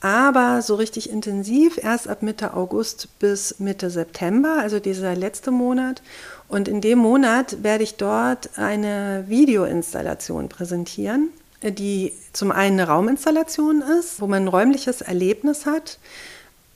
aber 0.00 0.62
so 0.62 0.76
richtig 0.76 1.10
intensiv 1.10 1.78
erst 1.82 2.08
ab 2.08 2.22
Mitte 2.22 2.54
August 2.54 3.08
bis 3.18 3.58
Mitte 3.58 3.90
September, 3.90 4.58
also 4.60 4.78
dieser 4.78 5.16
letzte 5.16 5.50
Monat. 5.50 6.02
Und 6.48 6.68
in 6.68 6.80
dem 6.80 6.98
Monat 6.98 7.62
werde 7.62 7.84
ich 7.84 7.96
dort 7.96 8.50
eine 8.56 9.24
Videoinstallation 9.26 10.48
präsentieren, 10.48 11.30
die 11.62 12.12
zum 12.32 12.52
einen 12.52 12.78
eine 12.78 12.88
Rauminstallation 12.88 13.82
ist, 13.98 14.20
wo 14.20 14.26
man 14.28 14.44
ein 14.44 14.48
räumliches 14.48 15.00
Erlebnis 15.00 15.66
hat 15.66 15.98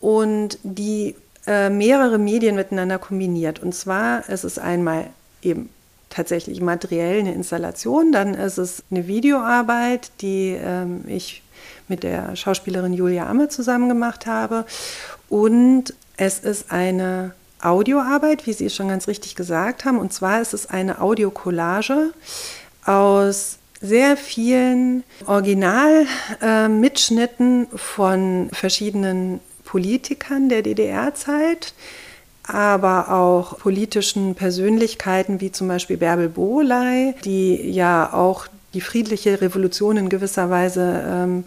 und 0.00 0.58
die 0.64 1.14
äh, 1.46 1.70
mehrere 1.70 2.18
Medien 2.18 2.56
miteinander 2.56 2.98
kombiniert. 2.98 3.60
Und 3.62 3.74
zwar 3.74 4.28
ist 4.28 4.44
es 4.44 4.58
einmal 4.58 5.06
eben 5.42 5.70
tatsächlich 6.10 6.60
materiell 6.60 7.20
eine 7.20 7.32
Installation, 7.32 8.12
dann 8.12 8.34
ist 8.34 8.58
es 8.58 8.82
eine 8.90 9.06
Videoarbeit, 9.06 10.10
die 10.20 10.56
ähm, 10.60 11.04
ich 11.06 11.42
mit 11.88 12.02
der 12.02 12.36
Schauspielerin 12.36 12.92
Julia 12.92 13.28
Amme 13.28 13.48
zusammen 13.48 13.88
gemacht 13.88 14.26
habe. 14.26 14.66
Und 15.28 15.94
es 16.16 16.38
ist 16.38 16.70
eine 16.70 17.34
Audioarbeit, 17.60 18.46
wie 18.46 18.52
Sie 18.52 18.70
schon 18.70 18.88
ganz 18.88 19.08
richtig 19.08 19.34
gesagt 19.34 19.84
haben. 19.84 19.98
Und 19.98 20.12
zwar 20.12 20.40
ist 20.40 20.54
es 20.54 20.68
eine 20.68 21.00
Audiokollage 21.00 22.12
aus 22.84 23.58
sehr 23.80 24.16
vielen 24.16 25.02
Originalmitschnitten 25.26 27.64
äh, 27.64 27.78
von 27.78 28.48
verschiedenen 28.52 29.40
Politikern 29.64 30.48
der 30.48 30.62
DDR-Zeit, 30.62 31.74
aber 32.44 33.10
auch 33.10 33.58
politischen 33.58 34.34
Persönlichkeiten 34.34 35.40
wie 35.40 35.52
zum 35.52 35.68
Beispiel 35.68 35.96
Bärbel 35.96 36.28
Bohley, 36.28 37.14
die 37.24 37.70
ja 37.70 38.12
auch 38.12 38.48
die 38.74 38.80
friedliche 38.80 39.40
Revolution 39.40 39.96
in 39.96 40.08
gewisser 40.08 40.50
Weise 40.50 41.04
ähm, 41.06 41.44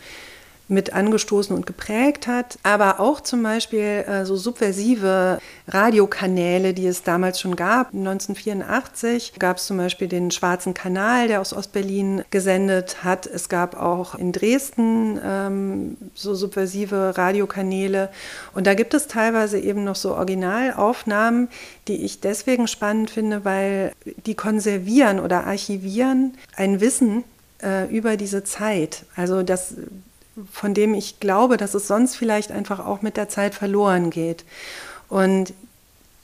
mit 0.67 0.93
angestoßen 0.93 1.55
und 1.55 1.65
geprägt 1.65 2.27
hat, 2.27 2.57
aber 2.63 2.99
auch 2.99 3.21
zum 3.21 3.43
Beispiel 3.43 4.03
äh, 4.07 4.25
so 4.25 4.35
subversive 4.35 5.39
Radiokanäle, 5.67 6.73
die 6.73 6.87
es 6.87 7.03
damals 7.03 7.39
schon 7.39 7.55
gab. 7.55 7.93
1984 7.93 9.33
gab 9.37 9.57
es 9.57 9.67
zum 9.67 9.77
Beispiel 9.77 10.07
den 10.07 10.31
Schwarzen 10.31 10.73
Kanal, 10.73 11.27
der 11.27 11.41
aus 11.41 11.53
Ostberlin 11.53 12.23
gesendet 12.31 13.03
hat. 13.03 13.27
Es 13.27 13.49
gab 13.49 13.79
auch 13.79 14.15
in 14.15 14.31
Dresden 14.31 15.19
ähm, 15.23 15.97
so 16.15 16.33
subversive 16.33 17.17
Radiokanäle. 17.17 18.09
Und 18.53 18.65
da 18.65 18.73
gibt 18.73 18.93
es 18.93 19.07
teilweise 19.07 19.59
eben 19.59 19.83
noch 19.83 19.95
so 19.95 20.15
Originalaufnahmen, 20.15 21.49
die 21.87 22.03
ich 22.03 22.21
deswegen 22.21 22.67
spannend 22.67 23.11
finde, 23.11 23.45
weil 23.45 23.91
die 24.25 24.35
konservieren 24.35 25.19
oder 25.19 25.45
archivieren 25.45 26.35
ein 26.55 26.81
Wissen 26.81 27.23
äh, 27.61 27.87
über 27.95 28.17
diese 28.17 28.43
Zeit. 28.43 29.05
Also 29.15 29.43
das 29.43 29.75
von 30.51 30.73
dem 30.73 30.93
ich 30.93 31.19
glaube, 31.19 31.57
dass 31.57 31.73
es 31.73 31.87
sonst 31.87 32.15
vielleicht 32.15 32.51
einfach 32.51 32.85
auch 32.85 33.01
mit 33.01 33.17
der 33.17 33.29
Zeit 33.29 33.55
verloren 33.55 34.09
geht. 34.09 34.43
Und 35.09 35.53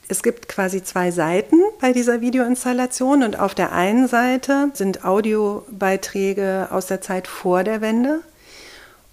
es 0.07 0.23
gibt 0.23 0.49
quasi 0.49 0.83
zwei 0.83 1.11
Seiten 1.11 1.55
bei 1.79 1.93
dieser 1.93 2.19
Videoinstallation 2.19 3.23
und 3.23 3.39
auf 3.39 3.55
der 3.55 3.71
einen 3.71 4.09
Seite 4.09 4.69
sind 4.73 5.05
Audiobeiträge 5.05 6.67
aus 6.69 6.87
der 6.87 6.99
Zeit 6.99 7.27
vor 7.27 7.63
der 7.63 7.79
Wende 7.79 8.19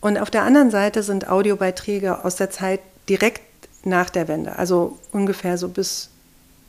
und 0.00 0.18
auf 0.18 0.30
der 0.30 0.42
anderen 0.42 0.72
Seite 0.72 1.04
sind 1.04 1.28
Audiobeiträge 1.28 2.24
aus 2.24 2.34
der 2.34 2.50
Zeit 2.50 2.80
direkt 3.08 3.42
nach 3.84 4.10
der 4.10 4.26
Wende, 4.26 4.56
also 4.56 4.98
ungefähr 5.12 5.56
so 5.56 5.68
bis 5.68 6.10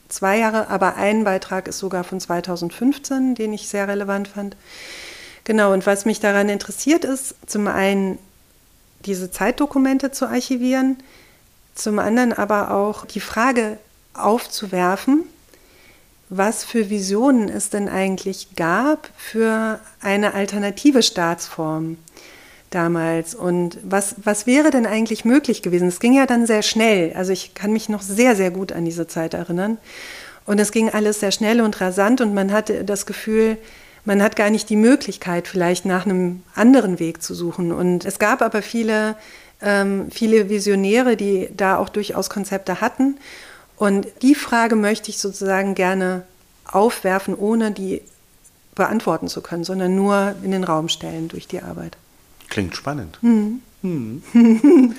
zwei 0.08 0.38
Jahre, 0.38 0.68
aber 0.68 0.96
ein 0.96 1.24
Beitrag 1.24 1.66
ist 1.66 1.78
sogar 1.78 2.04
von 2.04 2.20
2015, 2.20 3.34
den 3.34 3.52
ich 3.52 3.68
sehr 3.68 3.88
relevant 3.88 4.28
fand. 4.28 4.56
Genau, 5.44 5.72
und 5.72 5.86
was 5.86 6.04
mich 6.04 6.20
daran 6.20 6.48
interessiert 6.48 7.04
ist, 7.04 7.34
zum 7.46 7.66
einen 7.66 8.18
diese 9.06 9.30
Zeitdokumente 9.30 10.10
zu 10.10 10.26
archivieren, 10.26 10.98
zum 11.74 11.98
anderen 11.98 12.32
aber 12.32 12.72
auch 12.72 13.06
die 13.06 13.20
Frage 13.20 13.78
aufzuwerfen, 14.14 15.24
was 16.28 16.64
für 16.64 16.90
Visionen 16.90 17.48
es 17.48 17.70
denn 17.70 17.88
eigentlich 17.88 18.54
gab 18.54 19.10
für 19.16 19.80
eine 20.00 20.34
alternative 20.34 21.02
Staatsform 21.02 21.96
damals 22.70 23.34
und 23.34 23.78
was, 23.82 24.14
was 24.22 24.46
wäre 24.46 24.70
denn 24.70 24.86
eigentlich 24.86 25.24
möglich 25.24 25.60
gewesen? 25.62 25.88
Es 25.88 25.98
ging 25.98 26.12
ja 26.12 26.26
dann 26.26 26.46
sehr 26.46 26.62
schnell, 26.62 27.12
also 27.14 27.32
ich 27.32 27.54
kann 27.54 27.72
mich 27.72 27.88
noch 27.88 28.02
sehr, 28.02 28.36
sehr 28.36 28.52
gut 28.52 28.70
an 28.70 28.84
diese 28.84 29.08
Zeit 29.08 29.34
erinnern 29.34 29.78
und 30.46 30.60
es 30.60 30.70
ging 30.70 30.88
alles 30.88 31.18
sehr 31.18 31.32
schnell 31.32 31.60
und 31.60 31.80
rasant 31.80 32.20
und 32.20 32.32
man 32.32 32.52
hatte 32.52 32.84
das 32.84 33.06
Gefühl, 33.06 33.58
man 34.04 34.22
hat 34.22 34.36
gar 34.36 34.50
nicht 34.50 34.68
die 34.70 34.76
Möglichkeit, 34.76 35.48
vielleicht 35.48 35.84
nach 35.84 36.06
einem 36.06 36.42
anderen 36.54 36.98
Weg 36.98 37.22
zu 37.22 37.34
suchen. 37.34 37.72
Und 37.72 38.04
es 38.04 38.18
gab 38.18 38.42
aber 38.42 38.62
viele, 38.62 39.16
ähm, 39.60 40.10
viele 40.10 40.48
Visionäre, 40.48 41.16
die 41.16 41.48
da 41.56 41.76
auch 41.76 41.88
durchaus 41.88 42.30
Konzepte 42.30 42.80
hatten. 42.80 43.18
Und 43.76 44.06
die 44.22 44.34
Frage 44.34 44.76
möchte 44.76 45.10
ich 45.10 45.18
sozusagen 45.18 45.74
gerne 45.74 46.24
aufwerfen, 46.64 47.34
ohne 47.34 47.72
die 47.72 48.02
beantworten 48.74 49.28
zu 49.28 49.40
können, 49.40 49.64
sondern 49.64 49.94
nur 49.94 50.34
in 50.42 50.50
den 50.50 50.64
Raum 50.64 50.88
stellen 50.88 51.28
durch 51.28 51.46
die 51.46 51.62
Arbeit. 51.62 51.96
Klingt 52.48 52.76
spannend. 52.76 53.18
Mhm. 53.22 53.60
Hm. 53.82 54.22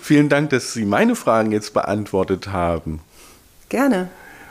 Vielen 0.00 0.28
Dank, 0.28 0.50
dass 0.50 0.72
Sie 0.72 0.84
meine 0.84 1.14
Fragen 1.14 1.52
jetzt 1.52 1.74
beantwortet 1.74 2.48
haben. 2.48 3.00
Gerne. 3.68 4.08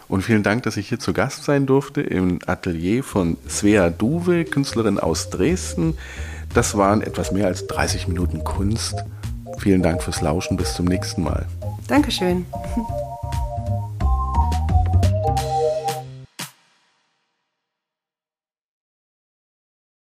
Und 0.08 0.22
vielen 0.22 0.44
Dank, 0.44 0.64
dass 0.64 0.78
ich 0.78 0.90
hier 0.90 1.00
zu 1.00 1.14
Gast 1.14 1.44
sein 1.44 1.66
durfte 1.66 2.02
im 2.02 2.40
Atelier 2.46 3.04
von 3.04 3.38
Svea 3.48 3.90
Duwe, 3.90 4.46
Künstlerin 4.46 5.00
aus 5.00 5.30
Dresden. 5.30 5.98
Das 6.54 6.78
waren 6.78 7.02
etwas 7.02 7.32
mehr 7.32 7.48
als 7.48 7.68
30 7.68 8.08
Minuten 8.08 8.44
Kunst. 8.44 8.96
Vielen 9.58 9.82
Dank 9.82 10.04
fürs 10.04 10.22
Lauschen. 10.22 10.58
Bis 10.58 10.74
zum 10.74 10.86
nächsten 10.86 11.24
Mal. 11.24 11.46
Dankeschön. 11.88 12.46